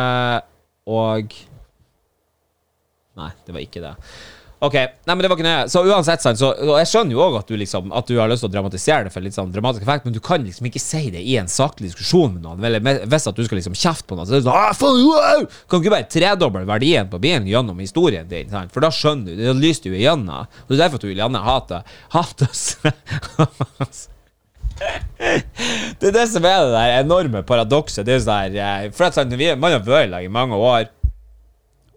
[0.94, 1.34] Og
[3.14, 3.92] Nei, det var ikke det.
[4.64, 5.64] Ok, nei, men det var ikke nøye.
[5.68, 8.48] Så uansett, så, og jeg skjønner jo òg at, liksom, at, du har lyst til
[8.48, 11.20] å dramatisere det for litt sånn dramatisk effekt, men du kan liksom ikke si det
[11.20, 12.64] i en saklig diskusjon med noen.
[12.64, 15.04] Eller hvis at du skal liksom kjefte på noen, så er det sånn ah, faen,
[15.04, 15.44] wow!
[15.68, 18.48] Kan du ikke bare tredoble verdien på bilen gjennom historien din?
[18.54, 18.72] Sant?
[18.72, 19.44] For da skjønner du.
[19.44, 20.48] Det lyser jo igjennom.
[20.48, 24.08] Og det er derfor at du, Janne, hater, hater oss.
[26.00, 28.06] det er det som er det der enorme paradokset.
[28.08, 30.92] Det er sånn der, for at, sånn, Man har vært i lag i mange år.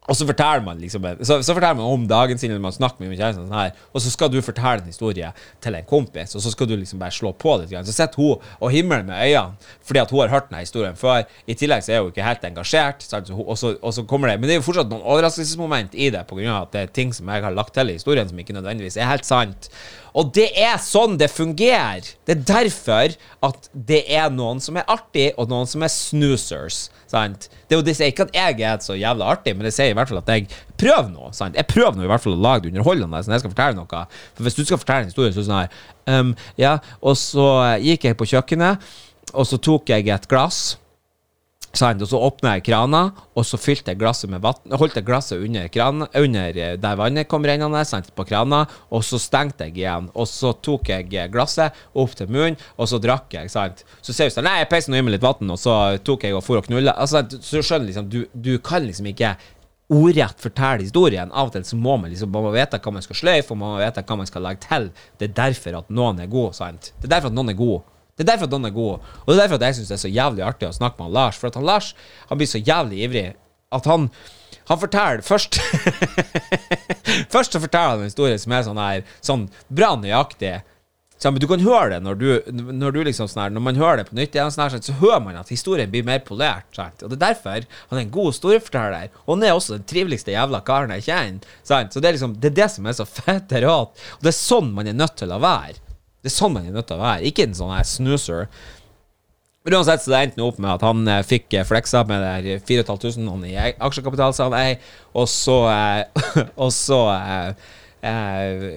[0.07, 3.03] Og så forteller man liksom så, så forteller man om dagen sin, eller man snakker
[3.03, 6.53] med kjæresten, sånn og så skal du fortelle en historie til en kompis, og så
[6.55, 7.75] skal du liksom bare slå på litt.
[7.89, 11.27] Så sitter hun og himler med øynene fordi at hun har hørt denne historien før.
[11.47, 14.39] I tillegg så er hun ikke helt engasjert, så og, så, og, så, kommer det
[14.41, 16.63] Men det er jo fortsatt noen overraskelsesmoment i det, pga.
[16.63, 19.11] at det er ting som jeg har lagt til i historien som ikke nødvendigvis er
[19.11, 19.71] helt sant.
[20.17, 22.07] Og det er sånn det fungerer.
[22.25, 26.87] Det er derfor at det er noen som er artig, og noen som er snoozers.
[27.11, 27.51] Sant?
[27.69, 29.93] Det er jo det sier ikke at jeg er så jævla artig, men det sier
[29.93, 30.49] i hvert fall at jeg
[30.81, 31.35] prøver noe.
[31.37, 31.59] Sant?
[31.59, 34.03] Jeg prøver noe i hvert fall å lage det underholdende når jeg skal fortelle noe.
[34.33, 36.33] For hvis du skal fortelle en historie, så er det sånn her um,
[36.65, 36.73] Ja,
[37.05, 37.47] og så
[37.85, 38.91] gikk jeg på kjøkkenet,
[39.37, 40.79] og så tok jeg et glass
[41.77, 42.03] Sant?
[42.03, 43.03] Og så åpna jeg krana,
[43.37, 46.99] og så fylte jeg glasset med vann Holdt jeg glasset under, krana, under eh, der
[46.99, 50.09] vannet kom rennende, sant, på krana, og så stengte jeg igjen.
[50.17, 53.53] Og så tok jeg eh, glasset opp til munnen, og så drakk jeg.
[53.53, 53.85] sant?
[54.01, 56.29] Så ser du sånn Nei, jeg peiser nå i meg litt vann, og så tok
[56.29, 56.97] jeg og for og knulla.
[56.97, 59.35] Altså, så skjønner liksom, du, du kan liksom ikke
[59.93, 61.31] ordrett fortelle historien.
[61.33, 63.61] Av og til så må man liksom man må vite hva man skal sløyfe, og
[63.61, 64.89] man må vite hva man skal legge til.
[65.19, 66.93] Det er derfor at noen er god, sant?
[66.97, 67.93] Det er derfor at noen er god.
[68.17, 69.09] Det er derfor at han er god.
[69.23, 71.11] Og det er derfor at jeg syns det er så jævlig artig å snakke med
[71.11, 71.41] han Lars.
[71.41, 71.93] For at han Lars
[72.31, 73.27] han blir så jævlig ivrig
[73.77, 74.11] at han
[74.67, 75.61] han forteller først
[77.35, 80.57] Først så forteller han en historie som er sånn her Sånn bra nøyaktig.
[81.17, 82.27] Så, men du kan høre det når du,
[82.77, 84.97] når du liksom sånn her, Når man hører det på nytt, igjen, sånn her, så
[85.01, 86.67] hører man at historien blir mer polert.
[86.77, 87.05] Sant?
[87.05, 89.15] Og det er derfor han er en god historieforteller.
[89.25, 91.57] Og han er også den triveligste jævla karen jeg kjenner.
[91.65, 91.95] Sant?
[91.95, 94.07] Så det er liksom Det er det som er så fett rått.
[94.19, 95.81] Og det er sånn man er nødt til å være.
[96.27, 97.23] Det er sånn man er nødt til å være.
[97.31, 98.51] Ikke en sånn her.
[99.67, 102.61] Men uansett så det endte opp med at han eh, fikk eh, fleksa med det
[102.67, 104.77] 4500 i aksjekapital, sa han ei,
[105.15, 106.23] og så eh,
[106.67, 107.01] Og så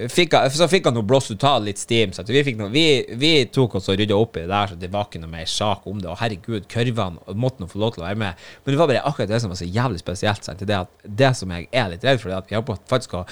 [0.09, 2.13] fikk, så fikk han noe blåst ut av litt steam.
[2.15, 2.85] Så vi, noe, vi,
[3.19, 5.45] vi tok oss og rydda opp i det der, så det var ikke noe mer
[5.49, 6.09] sak om det.
[6.09, 8.47] Og herregud, kurvene måtte nå få lov til å være med.
[8.63, 10.47] Men det var bare akkurat det som var så jævlig spesielt.
[10.47, 10.65] Sant?
[10.65, 13.27] Det, at, det som jeg er litt redd for, er at vi har faktisk å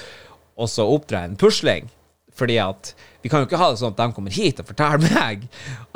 [0.86, 1.90] oppdra en pusling.
[2.38, 5.02] Fordi at vi kan jo ikke ha det sånn at de kommer hit og forteller
[5.10, 5.48] meg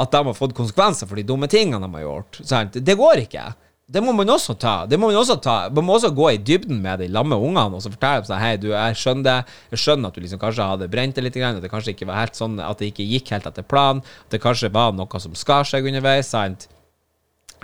[0.03, 2.40] at de har fått konsekvenser for de dumme tingene de har gjort.
[2.43, 2.80] Sant?
[2.82, 3.53] Det går ikke.
[3.93, 4.74] Det må man også ta.
[4.88, 7.76] Det må Man også ta Man må også gå i dybden med de lamme ungene
[7.76, 9.55] og så fortelle dem Hei, du, jeg skjønner det.
[9.74, 12.22] Jeg skjønner at du liksom kanskje hadde brent det litt, at det kanskje ikke var
[12.22, 14.05] helt sånn At det ikke gikk helt etter planen.
[14.26, 16.30] At det kanskje var noe som skar seg underveis.
[16.32, 16.68] Sant?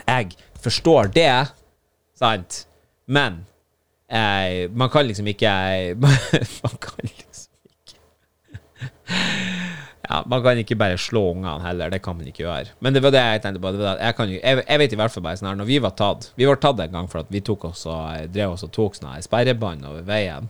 [0.05, 1.33] Jeg forstår det,
[2.19, 2.65] sant?
[3.09, 3.45] Men
[4.11, 5.55] eh, man kan liksom ikke
[6.03, 7.28] Man kan liksom
[10.09, 11.91] ja, Man kan ikke bare slå ungene heller.
[11.91, 12.75] Det kan man ikke gjøre.
[12.81, 13.73] Men det var det jeg tenkte på.
[13.73, 16.31] Jeg, jo, jeg, jeg vet i hvert fall bare sånn her Når vi var tatt
[16.39, 18.99] Vi var tatt en gang for at vi tok oss og drev oss og tok
[18.99, 20.49] sånne sperrebånd over veien.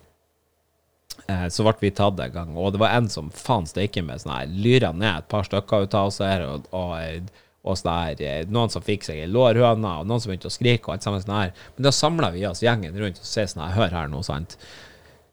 [1.26, 4.22] Eh, så ble vi tatt en gang, og det var en som faen steike med
[4.22, 7.32] sånn her lyra ned et par stykker ut av oss her, og, og,
[7.66, 10.54] og sånn her eh, Noen som fikk seg ei lårhøne, og noen som begynte å
[10.54, 11.52] skrike, og alt sammen sånn her.
[11.76, 14.56] Men da samla vi oss gjengen rundt og sa sånn her Hør her nå, sant.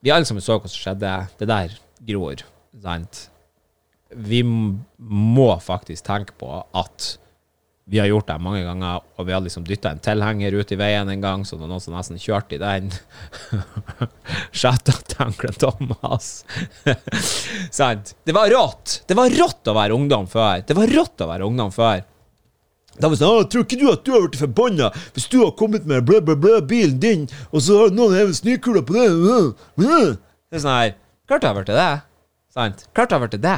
[0.03, 1.13] Vi alle sammen så hva som skjedde.
[1.39, 2.43] Det der gror,
[2.83, 3.29] sant
[4.15, 7.15] vi må faktisk tenke på at
[7.85, 10.77] vi har gjort det mange ganger, og vi har liksom dytta en tilhenger ut i
[10.79, 12.87] veien en gang, så det var noen som nesten kjørte i den.
[14.59, 16.31] Shout tanken Thomas.
[17.77, 18.15] Sant?
[18.25, 19.03] Det var rått!
[19.05, 20.63] Det var rått å være ungdom før.
[20.65, 22.01] Det var rått å være ungdom før.
[22.97, 25.85] Da var sånn, Tror ikke du at du har blitt forbanna hvis du har kommet
[25.85, 29.07] med blæ, blæ, blæ, bilen din, og så har noen hevet snøkula på det?
[29.13, 30.11] øh, øh?»
[30.49, 30.93] Det er sånn her
[31.25, 32.14] Klart jeg har vært det.
[32.55, 32.85] Sant?
[32.95, 33.57] Klart det har vært det.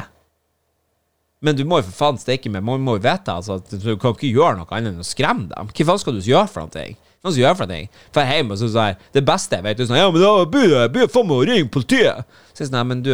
[1.38, 3.92] Men du må jo for faen steike med Man må jo vite altså, at du
[4.00, 5.68] kan ikke gjøre noe annet enn å skremme dem.
[5.70, 6.88] Hva faen skal du gjøre for noe?
[7.18, 7.86] Hva skal du gjøre for noe?
[8.14, 10.74] For hjemme og så sier Det beste jeg vet, er sånn Ja, men da blir
[10.74, 12.34] jeg jeg faen meg å ringe politiet.
[12.50, 13.12] Så jeg sånn, men du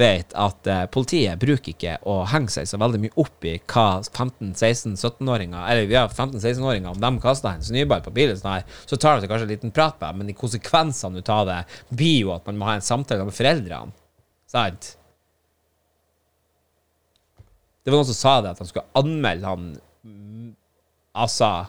[0.00, 3.86] vet at eh, politiet bruker ikke å henge seg så veldig mye opp i hva
[4.08, 9.20] 15-16-17-åringer Eller ja, 15-16-åringer, om de kaster en snøball på bilen, sånn her, så tar
[9.20, 11.62] de kanskje en liten prat med dem, men de konsekvensene ut av det
[11.92, 13.92] blir jo at man må ha en samtale med foreldrene.
[14.48, 14.96] Sant?
[17.86, 19.66] Det var noen som sa det, at han skulle anmelde han
[21.16, 21.68] Altså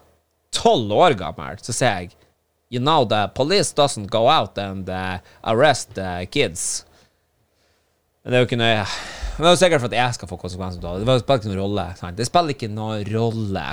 [0.52, 1.60] tolv år gammel.
[1.62, 2.16] Så sier jeg
[2.68, 6.84] You know, the police doesn't go out and uh, arrest uh, kids.
[8.20, 8.82] Men det er jo ikke nøye.
[9.38, 11.06] Men det er jo sikkert for at jeg skal få konsekvenser av det.
[11.08, 11.86] Det spiller ikke noen rolle.
[11.96, 12.18] Sant?
[12.18, 13.64] Det spiller ikke noen rolle.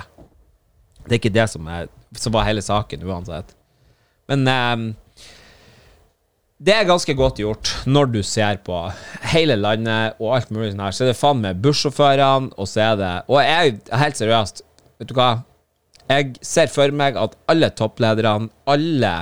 [1.00, 3.50] Det er ikke det som, er, som var hele saken, uansett.
[4.30, 4.86] Men ehm,
[6.62, 8.76] det er ganske godt gjort når du ser på
[9.32, 10.94] hele landet og alt mulig sånn her.
[10.94, 14.62] Så er det faen med bussjåførene, og så er det Og jeg helt seriøst,
[15.00, 15.30] vet du hva?
[16.08, 19.12] Jeg ser for meg at alle topplederne, alle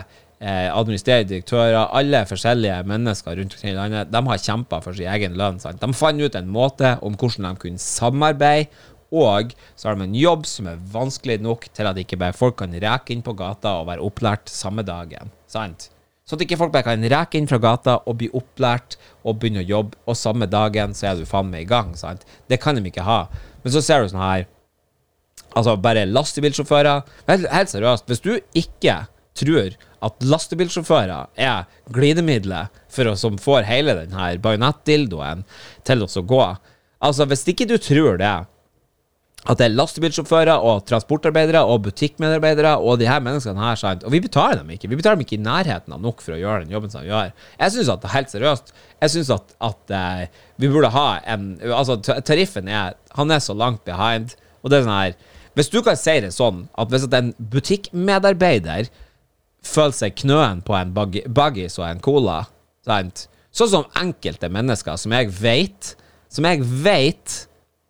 [0.43, 5.09] eh, administrerende direktører, alle forskjellige mennesker rundt omkring i landet, de har kjempa for sin
[5.15, 5.63] egen lønn.
[5.63, 5.81] Sant?
[5.81, 8.69] De fant ut en måte om hvordan de kunne samarbeide,
[9.13, 12.59] og så har de en jobb som er vanskelig nok til at ikke bare folk
[12.63, 15.33] kan reke inn på gata og være opplært samme dagen.
[15.47, 15.91] Sant?
[16.23, 18.97] Sånn at ikke folk bare kan reke inn fra gata og bli opplært
[19.27, 21.97] og begynne å jobbe, og samme dagen så er du faen meg i gang.
[21.99, 22.23] Sant?
[22.49, 23.25] Det kan de ikke ha.
[23.65, 24.49] Men så ser du sånn her
[25.53, 27.03] Altså bare lastebilsjåfører.
[27.29, 28.95] Helt, seriøst, hvis du ikke
[29.37, 35.45] tror at lastebilsjåfører er glidemiddelet for oss som får hele denne bajonettdildoen
[35.89, 36.45] til oss å gå
[37.03, 38.33] Altså, hvis ikke du tror det,
[39.43, 44.05] at det er lastebilsjåfører og transportarbeidere og butikkmedarbeidere og de her menneskene her, sant?
[44.07, 44.87] og vi betaler dem ikke.
[44.87, 47.11] Vi betaler dem ikke i nærheten av nok for å gjøre den jobben som de
[47.11, 47.33] gjør.
[47.59, 48.73] Jeg syns at helt seriøst,
[49.03, 53.55] jeg syns at, at uh, vi burde ha en Altså, tariffen er Han er så
[53.57, 55.17] langt behind, og det er sånn her
[55.59, 58.93] Hvis du kan si det sånn at hvis at en butikkmedarbeider
[59.67, 62.45] føler seg knøen på en Buggies og en cola,
[62.87, 63.27] sant?
[63.51, 65.97] sånn som enkelte mennesker som jeg veit
[66.33, 67.43] som jeg vet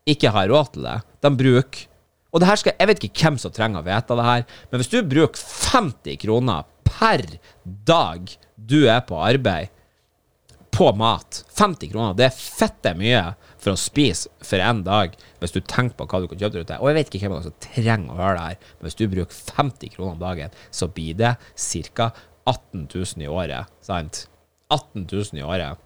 [0.08, 1.88] ikke har råd til det, de bruker
[2.32, 4.80] og det her skal, Jeg vet ikke hvem som trenger å vite det her, men
[4.80, 7.24] hvis du bruker 50 kroner per
[7.84, 9.68] dag du er på arbeid,
[10.72, 11.42] på mat.
[11.58, 12.14] 50 kroner.
[12.16, 13.20] Det er fette mye
[13.60, 16.64] for å spise for én dag, hvis du tenker på hva du kan kjøpe der
[16.64, 16.78] ute.
[16.80, 19.42] Og jeg vet ikke hvem som trenger å høre det her, men hvis du bruker
[19.58, 22.08] 50 kroner om dagen, så blir det ca.
[22.48, 23.68] 18 000 i året.
[23.84, 24.24] Sant?
[24.72, 25.84] 18 000 i året.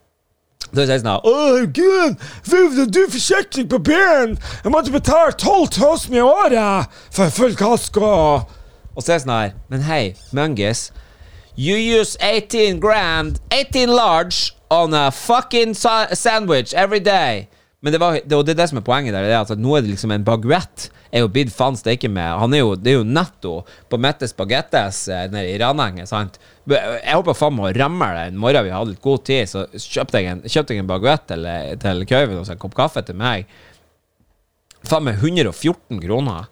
[0.73, 2.87] Så jeg sier sånn Å!
[2.91, 4.37] Du forsikring på bilen?
[4.65, 5.79] Jeg måtte betale 12
[6.11, 8.13] 000 i året for full kasko!
[8.97, 10.03] Og så er det sånn her Men hei,
[10.37, 10.89] Mungis.
[11.57, 17.49] You use 18 grand, 18 large, on a fucking sandwich every day.
[17.85, 19.27] Men det, var, det, og det er det som er poenget der.
[19.29, 22.39] Det er at nå er det liksom en baguett er jo blitt faen steike med.
[22.41, 23.53] Han er jo, det er jo netto
[23.91, 26.41] på Mettes Bagettes eh, nede i Ranenget, sant.
[26.67, 29.67] Jeg håper faen meg å ramme det en morgen vi hadde litt god tid, så
[29.71, 31.49] kjøpte jeg en, kjøpte jeg en baguett til,
[31.85, 33.47] til Køyven og en kopp kaffe til meg.
[34.87, 36.49] Faen meg 114 kroner.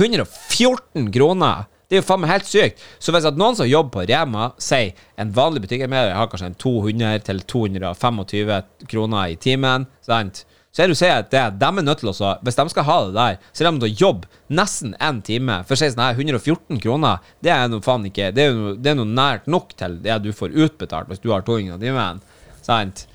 [0.00, 1.68] 114 kroner!
[1.88, 2.82] Det er jo faen meg helt sykt.
[3.00, 6.58] Så hvis at noen som jobber på Rema, sier en vanlig butikkmedarbeider har kanskje en
[6.60, 10.44] 200 til 225 kroner i timen, sant?
[10.68, 12.84] så er det jo si at det, de er nødt til å Hvis de skal
[12.86, 14.28] ha det der, så er de nødt til å jobbe
[14.60, 15.56] nesten én time.
[15.66, 18.74] For å si sånn her, 114 kroner, det er noe faen ikke Det er noe,
[18.76, 21.88] det er noe nært nok til det du får utbetalt hvis du har 200 i
[21.88, 22.20] timen.
[22.62, 23.06] Sant?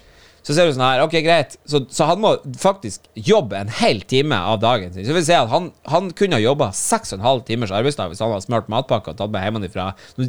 [0.43, 1.55] Så ser du sånn her, ok, greit.
[1.69, 5.05] Så, så han må faktisk jobbe en hel time av dagen sin.
[5.07, 8.47] Så vil si at han, han kunne ha jobba 6,5 timers arbeidsdag hvis han hadde
[8.49, 9.87] smurt matpakke og tatt med hjemmefra.
[10.19, 10.27] Nå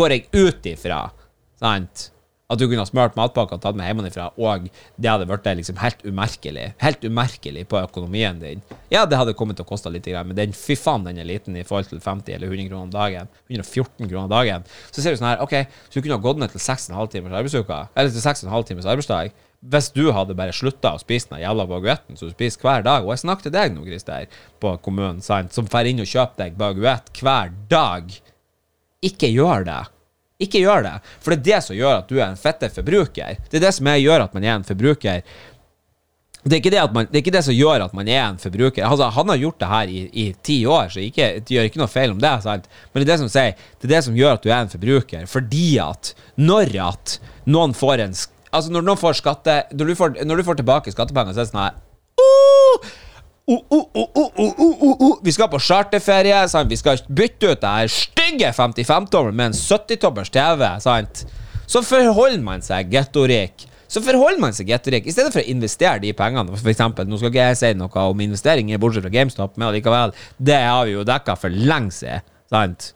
[0.00, 1.02] går jeg ut ifra,
[1.60, 2.08] sant,
[2.52, 4.66] at du kunne ha smurt matpakke og tatt med hjemmefra, og
[5.00, 6.66] det hadde blitt liksom helt umerkelig.
[6.82, 8.60] Helt umerkelig på økonomien din.
[8.92, 11.56] Ja, det hadde kommet til å koste litt, men den, fy faen, den er liten
[11.56, 13.32] i forhold til 50 eller 100 kroner om dagen.
[13.48, 14.68] 114 kroner om dagen.
[14.90, 15.56] Så ser du sånn her, ok,
[15.88, 19.32] så du kunne ha gått ned til 6,5 timers arbeidsuke, eller til 6,5 timers arbeidsdag.
[19.64, 23.06] Hvis du hadde bare slutta å spise den jævla baguetten som du spiser hver dag
[23.06, 24.26] Og jeg snakker til deg nå, Christer,
[24.60, 28.12] på kommunen, sant, som drar inn og kjøper deg baguett hver dag.
[29.08, 29.80] Ikke gjør det.
[30.42, 30.94] Ikke gjør det.
[31.22, 33.36] For det er det som gjør at du er en fette forbruker.
[33.50, 35.22] Det er det som gjør at man er en forbruker.
[36.44, 38.84] Det er, det, man, det er ikke det som gjør at man er en forbruker.
[38.84, 41.88] Altså, han har gjort det her i, ti år, så ikke, det gjør ikke noe
[41.88, 42.34] feil om det.
[42.44, 42.66] Sant?
[42.92, 44.74] Men det er det som sier Det er det som gjør at du er en
[44.74, 45.24] forbruker.
[45.30, 48.16] Fordi at når at noen får en
[48.54, 51.48] Altså, når noen får skatte Når du får, når du får tilbake skattepenger, så er
[51.48, 51.80] det sånn her
[52.22, 52.76] «Åh!
[52.76, 52.92] Oh,
[53.46, 55.18] oh, oh, oh, oh, oh, oh.
[55.24, 56.38] Vi skal på charterferie.
[56.48, 56.70] Sant?
[56.70, 60.66] Vi skal bytte ut her stygge 55-tommelen med en 70-tommers TV.
[60.84, 61.24] Sant?
[61.66, 63.66] Så forholder man seg gettorik.
[63.88, 65.06] Så forholder man seg gettorik.
[65.06, 68.08] I stedet for å investere de pengene For eksempel, Nå skal ikke jeg si noe
[68.10, 72.24] om investeringer, bortsett fra GameStop, men allikevel, det har vi jo dekka for lenge siden.
[72.52, 72.92] Sant?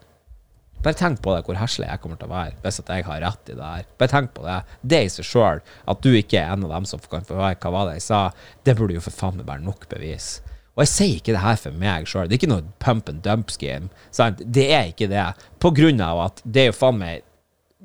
[0.83, 3.23] Bare tenk på det, hvor heslig jeg kommer til å være hvis at jeg har
[3.25, 3.87] rett i det her.
[3.99, 4.59] Bare tenk på det.
[4.93, 7.57] Det i seg sjøl, at du ikke er en av dem som kan få høre
[7.59, 8.21] hva var det jeg sa,
[8.67, 10.37] det burde jo for faen meg være nok bevis.
[10.79, 12.29] Og jeg sier ikke det her for meg sjøl.
[12.29, 13.91] Det er ikke noe pump and dump scheme.
[14.15, 14.45] Sant?
[14.47, 15.25] Det er ikke det.
[15.59, 17.25] På grunn av at det er jo faen meg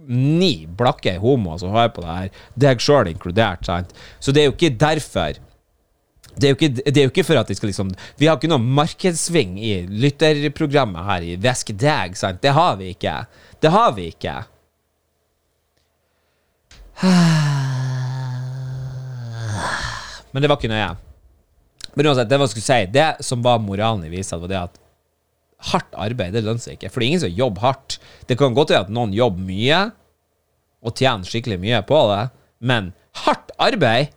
[0.06, 2.30] ni blakke homoer som hører på det her,
[2.60, 3.66] deg sjøl inkludert.
[3.66, 3.94] Sant?
[4.22, 5.39] Så det er jo ikke derfor
[6.34, 8.50] det er, ikke, det er jo ikke for at de skal liksom Vi har ikke
[8.50, 12.42] noe markedssving i lytterprogrammet her i Vesk Dag, sant?
[12.42, 13.26] Det har vi ikke.
[13.62, 14.36] Det har vi ikke.
[20.34, 20.92] Men det var ikke nøye.
[21.94, 24.76] Men uansett, det var skulle si Det som var moralen i visa, var det at
[25.74, 26.90] hardt arbeid, det lønner seg ikke.
[26.92, 27.90] For det er ingen som jobber hardt.
[28.28, 29.80] Det kan godt være at noen jobber mye,
[30.84, 32.24] og tjener skikkelig mye på det,
[32.60, 32.84] men
[33.24, 34.08] hardt arbeid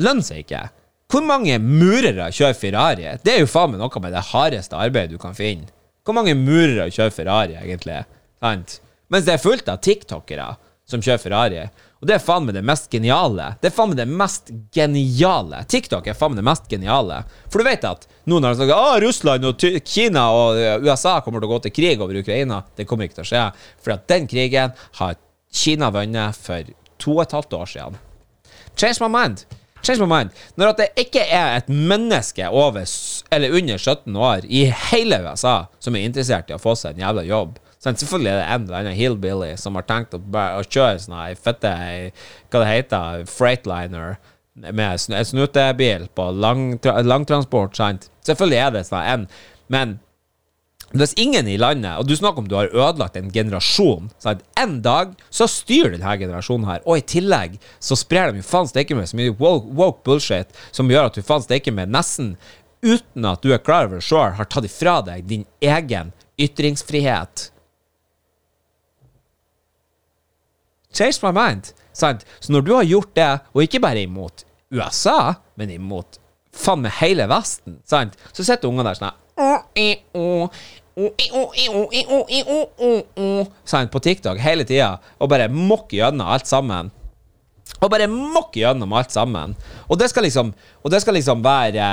[0.00, 0.64] lønner seg ikke.
[1.12, 3.06] Hvor mange murere kjører Ferrari?
[3.22, 5.68] Det er jo faen meg noe med det hardeste arbeidet du kan finne.
[6.04, 8.02] Hvor mange murere kjører Ferrari, egentlig?
[8.42, 8.78] Sant?
[9.12, 10.54] Mens det er fullt av tiktokere
[10.88, 11.66] som kjører Ferrari.
[12.02, 13.46] Og det er faen meg det mest geniale.
[13.62, 15.62] Det er faen meg det mest geniale.
[15.70, 17.22] TikTok er faen meg det mest geniale.
[17.48, 21.18] For du vet at nå når de snakker ah, Russland og Kina og eh, USA
[21.24, 23.44] kommer til å gå til krig over Ukraina, det kommer ikke til å skje.
[23.80, 25.16] For at den krigen har
[25.54, 28.00] Kina vunnet for to og et halvt år siden.
[28.74, 29.46] Change my mind.
[29.84, 30.32] Change my mind.
[30.56, 32.86] Når at det ikke er et menneske over
[33.34, 37.04] eller under 17 år i hele USA som er interessert i å få seg en
[37.04, 40.62] jævla jobb sånn, Selvfølgelig er det en eller annen hillbilly som har tenkt å, å
[40.64, 41.74] kjøre sånn her fette
[42.48, 44.16] Hva det heter Freightliner
[44.54, 47.74] med snutebil på lang, langtransport.
[47.74, 48.08] Sant?
[48.24, 49.24] Selvfølgelig er det sånn en,
[49.72, 49.96] men
[50.94, 54.44] hvis ingen i landet, og du snakker om du har ødelagt en generasjon sant?
[54.60, 58.70] En dag så styrer denne generasjonen her, og i tillegg så sprer de jo faen
[58.70, 62.36] steike med så mye woke, bullshit som gjør at du faen steike med nesten
[62.84, 67.48] uten at du er klar over det sjøl, har tatt ifra deg din egen ytringsfrihet.
[70.94, 71.72] Change my mind.
[71.94, 72.22] Sant?
[72.38, 76.20] Så når du har gjort det, og ikke bare imot USA, men imot
[76.54, 78.14] faen meg hele Vesten, sant?
[78.30, 79.22] så sitter ungene der sånn
[83.66, 86.92] Sant, på TikTok hele tida og bare mokke gjennom alt sammen.
[87.80, 89.54] Og bare mokke gjennom alt sammen.
[89.88, 90.52] Og det skal liksom
[90.84, 91.86] Og det skal liksom være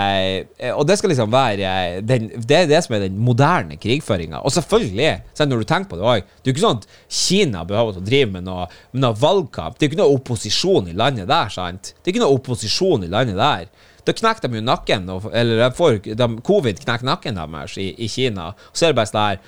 [0.60, 4.44] eh, Og det skal liksom være den, Det er det som er den moderne krigføringa.
[4.44, 7.64] Og selvfølgelig, selv når du tenker på det òg Det er ikke sånn at Kina
[7.68, 9.80] behøver å drive med noe, med noe valgkamp.
[9.80, 11.94] Det er ikke noe opposisjon i landet der, sant?
[11.98, 13.72] Det er ikke noe opposisjon i landet der.
[14.08, 18.10] Da knekker de jo nakken, eller de får, de, covid knekker nakken deres i, i
[18.10, 18.52] Kina.
[18.74, 19.42] Så er det bare sånn her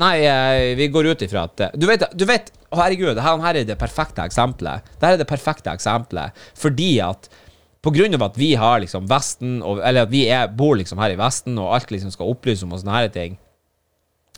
[0.00, 3.58] Nei, eh, vi går ut ifra at eh, Du vet, du vet herregud, her, her
[3.60, 4.86] er det perfekte eksempelet.
[4.96, 7.28] Dette er det perfekte eksempelet fordi at
[7.82, 11.00] på grunn av at vi har liksom Vesten, og, eller at vi er, bor liksom
[11.02, 13.34] her i Vesten, og alt liksom skal opplyse om og sånne her ting,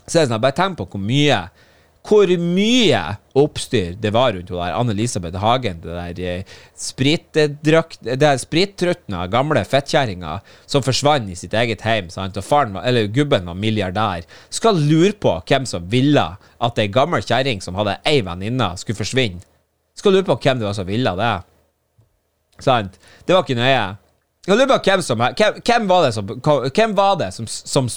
[0.05, 1.43] så er det sånn, at bare tenk på hvor mye
[2.05, 2.99] hvor mye
[3.35, 9.63] oppstyr det var rundt hun der Anne-Elisabeth Hagen, det der eh, det der sprittrutna gamle
[9.65, 12.37] fettkjerringa som forsvant i sitt eget heim, sant?
[12.37, 17.25] og faren, eller gubben var milliardær, skal lure på hvem som ville at ei gammel
[17.25, 19.43] kjerring som hadde ei venninne, skulle forsvinne.
[19.95, 21.35] Skal lure på hvem det var som ville det.
[22.63, 22.99] Sant?
[23.25, 23.85] Det var ikke nøye.
[24.45, 27.89] Jeg lurer på hvem som Hvem, hvem var det som, hvem var det som, som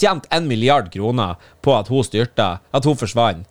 [0.00, 3.46] tjente en milliard kroner på at hun styrta, at hun forsvant?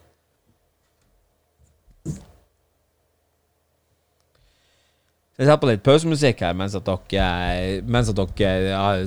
[5.43, 9.01] Jeg setter på litt pausemusikk her mens at dere, mens at dere har,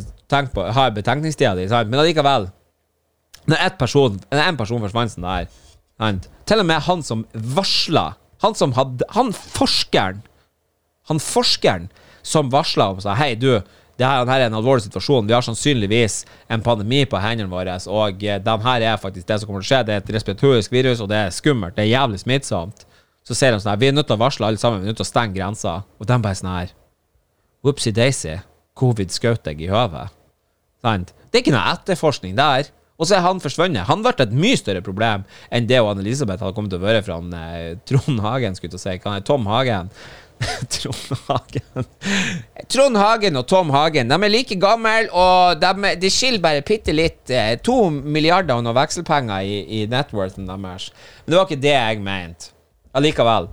[0.52, 2.50] på, har betenkningstida di, men allikevel
[3.46, 6.28] Når én person, en person forsvant sånn der sant?
[6.44, 7.24] Til og med han som
[7.56, 8.10] varsla
[8.44, 10.20] Han som hadde Han forskeren
[11.08, 11.88] Han forskeren
[12.26, 13.54] som varsla om sa Hei, du,
[13.96, 15.28] det her, er en alvorlig situasjon.
[15.28, 19.48] Vi har sannsynligvis en pandemi på hendene våre, og de her er faktisk det som
[19.48, 19.78] kommer til å skje.
[19.86, 21.76] Det er et respiratorisk virus, og det er skummelt.
[21.78, 22.82] Det er jævlig smittsomt.
[23.26, 24.94] Så ser de sånn her Vi er nødt til å varsle alle sammen, vi er
[24.94, 25.80] nødt til å stenge grensa.
[25.98, 26.74] Og de bare sånn her
[27.66, 28.36] Whoopsie daisy.
[28.78, 30.12] Covid skjøt deg i høvet.
[30.84, 31.14] Sant?
[31.30, 32.68] Det er ikke noe etterforskning der.
[32.96, 33.88] Og så er han forsvunnet.
[33.90, 37.02] Han ble et mye større problem enn det og Anne-Elisabeth hadde kommet til å være
[37.04, 38.94] fra han, eh, Trond Hagen, skulle å si.
[39.02, 39.90] Hva er Tom Hagen?
[40.76, 41.86] Trond Hagen
[42.68, 46.92] Trond Hagen og Tom Hagen De er like gamle, og de, de skiller bare bitte
[46.92, 47.24] litt.
[47.32, 50.90] Eh, to milliarder og noen vekselpenger i, i networthen deres.
[51.24, 52.55] Men det var ikke det jeg mente
[52.96, 53.48] allikevel.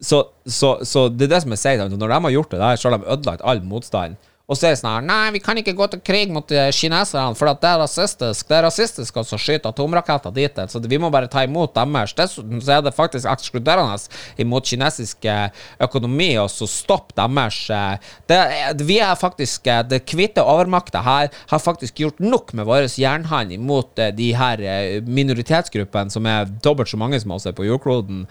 [0.00, 1.88] Så, så, så, det er det som jeg sier.
[1.92, 4.16] Når de har gjort det der, så har de ødelagt all motstand.
[4.50, 6.66] Og så er det sånn her Nei, vi kan ikke gå til krig mot uh,
[6.74, 8.48] kineserne, for det er rasistisk.
[8.48, 10.58] Det er rasistisk å skyte atomraketter dit.
[10.70, 12.16] Så vi må bare ta imot deres.
[12.18, 13.98] Dessuten så er det faktisk ekskluderende
[14.42, 15.46] imot kinesisk uh,
[15.86, 17.60] økonomi og så stoppe deres
[18.28, 18.38] det,
[18.86, 24.00] Vi er faktisk Det hvite overmakta her har faktisk gjort nok med vår jernhånd imot
[24.16, 24.62] de her
[25.06, 28.26] minoritetsgruppene, som er dobbelt så mange som oss er på jordkloden.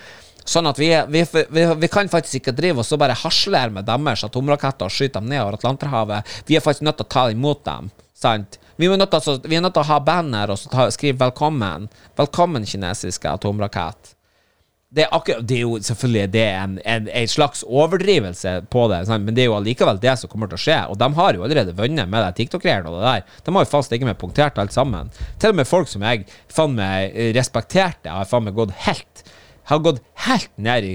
[0.50, 1.22] Sånn at vi, vi,
[1.54, 5.20] vi, vi, kan faktisk ikke drive oss og bare harsler med deres atomraketter og skyte
[5.20, 6.38] dem ned over Atlanterhavet.
[6.48, 7.92] Vi er faktisk nødt til å ta imot dem.
[8.18, 8.58] Sant?
[8.80, 11.90] Vi er nødt til, vi er nødt til å ha banner og ta, skrive 'velkommen'.
[12.18, 14.16] Velkommen, kinesiske atomrakett.
[14.90, 19.04] Det er, akkurat, det er jo selvfølgelig det en, en, en, slags overdrivelse på det,
[19.06, 19.26] sant?
[19.26, 20.80] men det er jo allikevel det som kommer til å skje.
[20.90, 23.44] Og de har jo allerede vunnet med det TikTok-greiene og det der.
[23.46, 25.12] De har jo fast ikke med punktert alt sammen.
[25.38, 29.30] Til og med folk som jeg faen meg respekterte, har faen meg gått helt
[29.70, 30.94] har gått helt ned i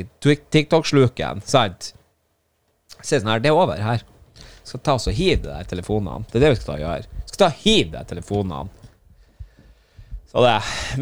[0.50, 1.92] TikTok-sluken, sant?
[3.00, 4.02] Se sånn her, det er over her.
[4.64, 6.24] Skal ta oss og hive de der telefonene.
[6.30, 7.20] Det er det vi skal ta og gjøre.
[7.28, 8.80] Skal ta og hive de telefonene.
[10.34, 10.54] Så det.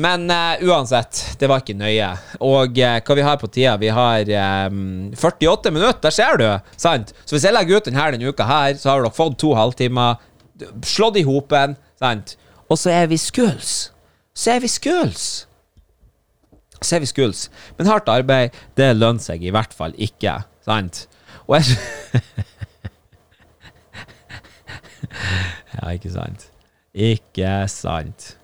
[0.04, 2.10] Men uh, uansett, det var ikke nøye.
[2.44, 3.78] Og uh, hva vi har på tida?
[3.80, 4.32] Vi har
[4.68, 6.44] um, eh, 48 minutter, der ser du!
[6.76, 7.14] Sant?
[7.24, 10.20] Så hvis jeg legger ut denne denne uka her, så har dere fått to halvtimer.
[10.84, 12.36] Slått i hopen, sant?
[12.68, 13.88] Og så er vi skuls.
[14.36, 15.46] Så er vi skuls
[16.86, 17.50] ser vi skuls.
[17.78, 20.40] Men hardt arbeid, det lønner seg i hvert fall ikke.
[20.66, 21.06] Sant?
[21.48, 21.64] Og jeg
[25.72, 26.48] Ja, ikke sant.
[26.92, 28.36] Ikke sant.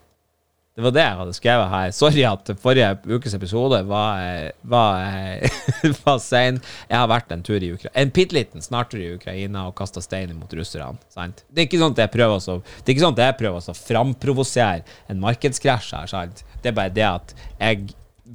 [0.78, 1.88] Det var det jeg hadde skrevet her.
[1.90, 5.40] Sorry at forrige ukes episode var, var,
[6.04, 6.60] var sein.
[6.86, 9.98] Jeg har vært en tur i Ukraina En bitte liten snartur i Ukraina og kasta
[10.04, 11.02] stein mot russerne.
[11.10, 11.42] Sant?
[11.50, 13.58] Det er ikke sånn at jeg prøver å, det er ikke sånn at jeg prøver
[13.58, 16.12] å framprovosere en markedskrasj her.
[16.14, 16.44] Sant?
[16.62, 17.88] Det er bare det at jeg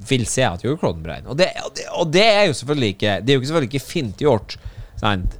[0.08, 1.30] vil se at jordkloden brenner.
[1.30, 4.56] Og og, og det, er jo selvfølgelig ikke Det er jo selvfølgelig ikke fint gjort.
[5.00, 5.38] Sant?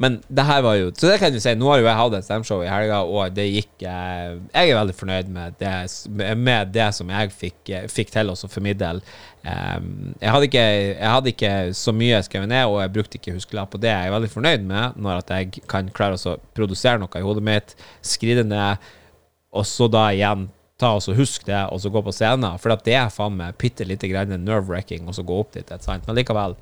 [0.00, 1.52] Men det her var jo Så det kan du si.
[1.58, 4.78] Nå har jo jeg hatt et stemshow i helga, og det gikk eh, Jeg er
[4.78, 5.74] veldig fornøyd med det,
[6.40, 9.02] med det som jeg fikk, eh, fikk til å formidle.
[9.40, 13.36] Um, jeg, hadde ikke, jeg hadde ikke så mye skrevet ned, og jeg brukte ikke
[13.36, 13.92] huskelapp Og det.
[13.92, 17.44] er Jeg veldig fornøyd med når at jeg kan klare å produsere noe i hodet
[17.44, 18.90] mitt, skrive ned,
[19.52, 20.48] og så da igjen
[20.80, 22.58] ta og så husk det, og så gå på scenen.
[22.60, 25.68] For det er faen meg bitte lite grann nerve-wrecking, så gå opp dit.
[25.68, 26.06] Et, Sant?
[26.08, 26.56] Men likevel.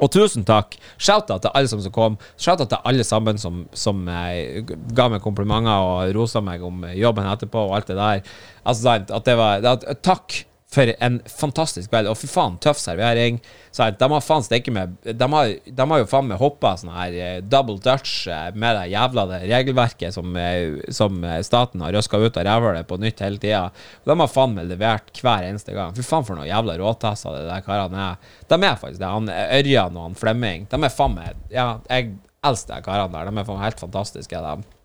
[0.00, 0.78] Og tusen takk.
[0.96, 2.16] Shout-out til alle som kom.
[2.40, 4.62] Shout-out til alle sammen som, som eh,
[4.96, 8.24] ga meg komplimenter og rosa meg om jobben etterpå og alt det der.
[8.64, 9.12] Altså, sant?
[9.12, 12.08] at det var at, Takk for en fantastisk kveld.
[12.10, 13.38] Og fy faen, tøff servering.
[13.72, 16.92] Så de har faen steike med de har, de har, jo faen meg hoppa sånn
[16.92, 21.94] her eh, double dutch eh, med det jævla det regelverket som, eh, som staten har
[21.96, 23.62] røska ut av rævhølet på nytt hele tida.
[24.08, 25.94] De har faen meg levert hver eneste gang.
[25.96, 28.36] Fy faen for noen jævla råtasser de der karene er.
[28.48, 29.08] De er faktisk det.
[29.12, 30.68] Han Ørjan og han Flemming.
[30.72, 32.14] De er faen meg Ja, jeg
[32.44, 33.32] elsker de karene der.
[33.32, 34.81] De er faen helt fantastiske, de.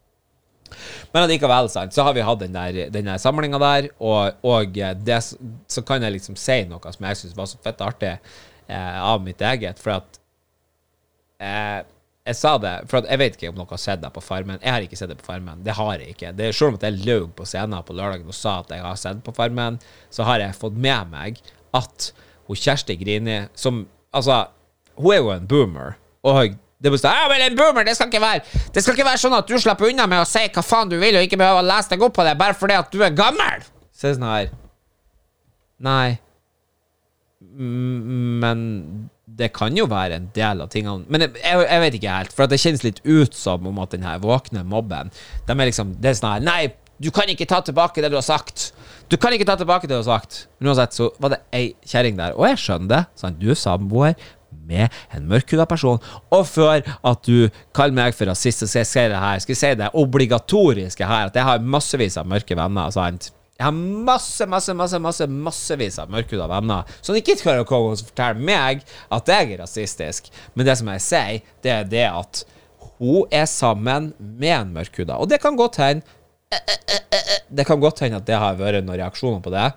[1.14, 5.20] Men allikevel, sant, så har vi hatt den der, der samlinga der, og, og det,
[5.68, 9.22] så kan jeg liksom si noe som jeg syns var så fett artig eh, av
[9.26, 10.20] mitt eget, for at
[11.44, 11.80] eh,
[12.28, 14.60] jeg sa det, for jeg vet ikke om noen har sett det på Farmen.
[14.60, 15.62] Jeg har ikke sett det på Farmen.
[15.64, 16.34] Det har jeg ikke.
[16.36, 19.22] Det Selv om jeg løy på scenen på lørdagen og sa at jeg har sett
[19.24, 19.80] på Farmen,
[20.12, 21.40] så har jeg fått med meg
[21.78, 22.10] at
[22.50, 24.48] hun Kjersti Grini, som Altså,
[24.98, 28.22] hun er jo en boomer, og det stå ja, men en boomer, det skal ikke
[28.22, 30.92] være Det skal ikke være sånn at du slipper unna med å si hva faen
[30.92, 33.02] du vil, og ikke behøver å lese deg opp på det bare fordi at du
[33.02, 33.66] er gammel.
[33.98, 34.52] Se sånn her
[35.84, 36.18] Nei.
[37.58, 38.62] Men
[39.38, 42.50] det kan jo være en del av tingene Men jeg, jeg, vet ikke helt, for
[42.50, 45.12] det kjennes litt ut som om at den her våkne mobben
[45.46, 46.62] De er liksom Det er sånn her Nei,
[46.98, 48.72] du kan ikke ta tilbake det du har sagt.
[49.06, 50.48] Du kan ikke ta tilbake det du har sagt.
[50.58, 53.02] Men uansett så var det ei kjerring der, og jeg skjønner det.
[53.22, 53.38] Sant?
[53.38, 54.16] Du er samboer,
[54.68, 56.02] med en mørkhuda person.
[56.34, 59.42] Og før at du kaller meg for rasist, så skal jeg det her.
[59.44, 62.92] Skal jeg si det obligatoriske her, at jeg har massevis av mørke venner.
[62.92, 63.32] sant?
[63.58, 68.04] Jeg har masse, masse, masse, masse massevis av mørkhuda venner som ikke skal komme og
[68.06, 70.30] fortelle meg at jeg er rasistisk.
[70.54, 72.44] Men det som jeg sier, det er det at
[73.00, 75.18] hun er sammen med en mørkhuda.
[75.18, 76.06] Og det kan godt hende
[77.50, 79.72] Det kan godt hende at det har vært noen reaksjoner på det.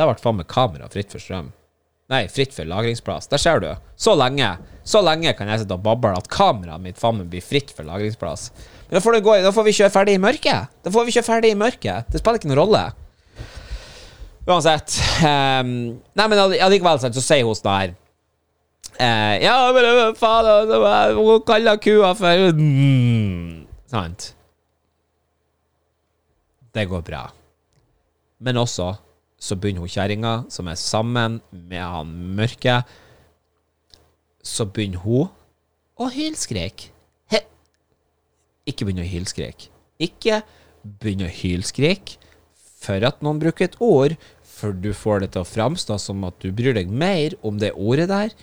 [0.00, 1.50] Det har vært faen med kamera fritt for strøm.
[2.08, 3.26] Nei, fritt for lagringsplass.
[3.28, 3.66] Der ser du.
[4.00, 7.44] Så lenge Så lenge kan jeg sitte og bable at kameraet mitt faen meg blir
[7.44, 8.46] fritt for lagringsplass.
[8.88, 10.72] Men da får, gå, da får vi kjøre ferdig i mørket.
[10.80, 12.08] Da får vi kjøre ferdig i mørket.
[12.08, 12.80] Det spiller ikke noen rolle.
[14.48, 14.96] Uansett.
[15.20, 15.74] Um,
[16.16, 17.92] nei, men allikevel så sier hun sånn her
[18.96, 20.74] uh, Ja, men faen,
[21.20, 24.30] hun kaller kua for mm, Sant?
[26.72, 27.26] Det går bra.
[28.40, 28.94] Men også
[29.40, 32.80] så begynner hun kjerringa, som er sammen med han mørke,
[34.44, 35.28] så begynner hun
[36.00, 36.92] å hylskreke.
[38.68, 39.70] Ikke begynne å hylskreke.
[40.00, 40.42] Ikke
[40.84, 42.20] begynne å hylskreke
[42.80, 44.14] for at noen bruker et ord,
[44.44, 47.72] for du får det til å framstå som at du bryr deg mer om det
[47.72, 48.34] ordet der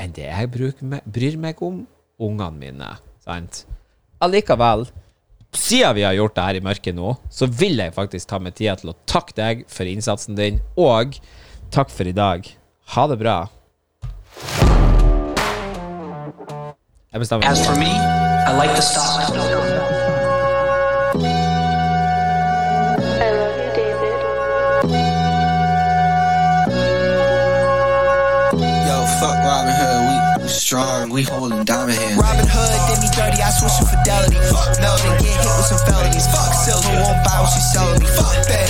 [0.00, 1.84] enn det jeg bryr meg om
[2.20, 2.90] ungene mine.
[3.22, 3.64] Sant?
[4.22, 4.88] Allikevel
[5.56, 8.54] siden vi har gjort det her i mørket nå, så vil jeg faktisk ta meg
[8.58, 11.18] tida til å takke deg for innsatsen din, og
[11.74, 12.46] takk for i dag.
[12.94, 13.38] Ha det bra.
[17.10, 17.50] Jeg bestemmer.
[17.50, 17.66] As
[30.50, 32.18] strong, we holding diamond hands.
[32.18, 34.36] Robin Hood did me dirty, I switch to fidelity.
[34.50, 36.26] Fuck Melvin, get hit with some felonies.
[36.26, 38.08] Fuck Silver, won't buy what she selling me.
[38.10, 38.68] Fuck that,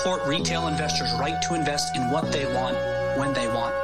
[0.00, 2.74] support retail investors' right to invest in what they want
[3.18, 3.74] when they want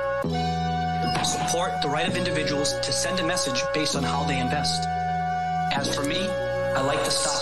[1.27, 4.87] support the right of individuals to send a message based on how they invest.
[5.73, 6.27] As for me,
[6.75, 7.36] I like the stop.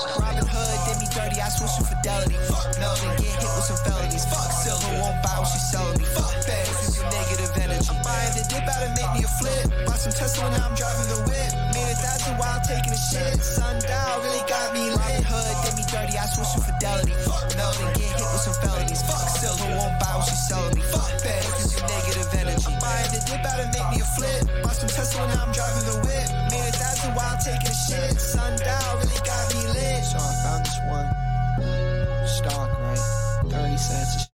[1.34, 2.36] 40, I switch to fidelity.
[2.46, 4.24] Fuck Melvin, get hit with some felonies.
[4.26, 6.06] Fuck silver, won't buy what she selling me.
[6.14, 7.90] Fuck bangs, this is negative energy.
[7.90, 9.64] I'm buying the dip out and make me a flip.
[9.86, 11.50] Bought some Tesla, now I'm driving the whip.
[11.74, 13.34] Made a thousand while taking a shit.
[13.42, 15.22] Sundown really got me lit.
[15.26, 17.14] Hood did me dirty, I switch to fidelity.
[17.26, 19.02] Fuck Melvin, get hit with some felonies.
[19.02, 20.82] Fuck silver, won't buy what she selling me.
[20.86, 22.66] Fuck bangs, this is negative energy.
[22.70, 24.42] I'm buying the dip out and make me a flip.
[24.62, 26.28] Bought some Tesla, now I'm driving the whip.
[26.54, 28.14] Made a thousand while taking a shit.
[28.22, 29.53] Sundown really got me
[30.14, 31.08] so I found this one.
[32.26, 33.50] Stock, right?
[33.50, 34.33] 30 cents.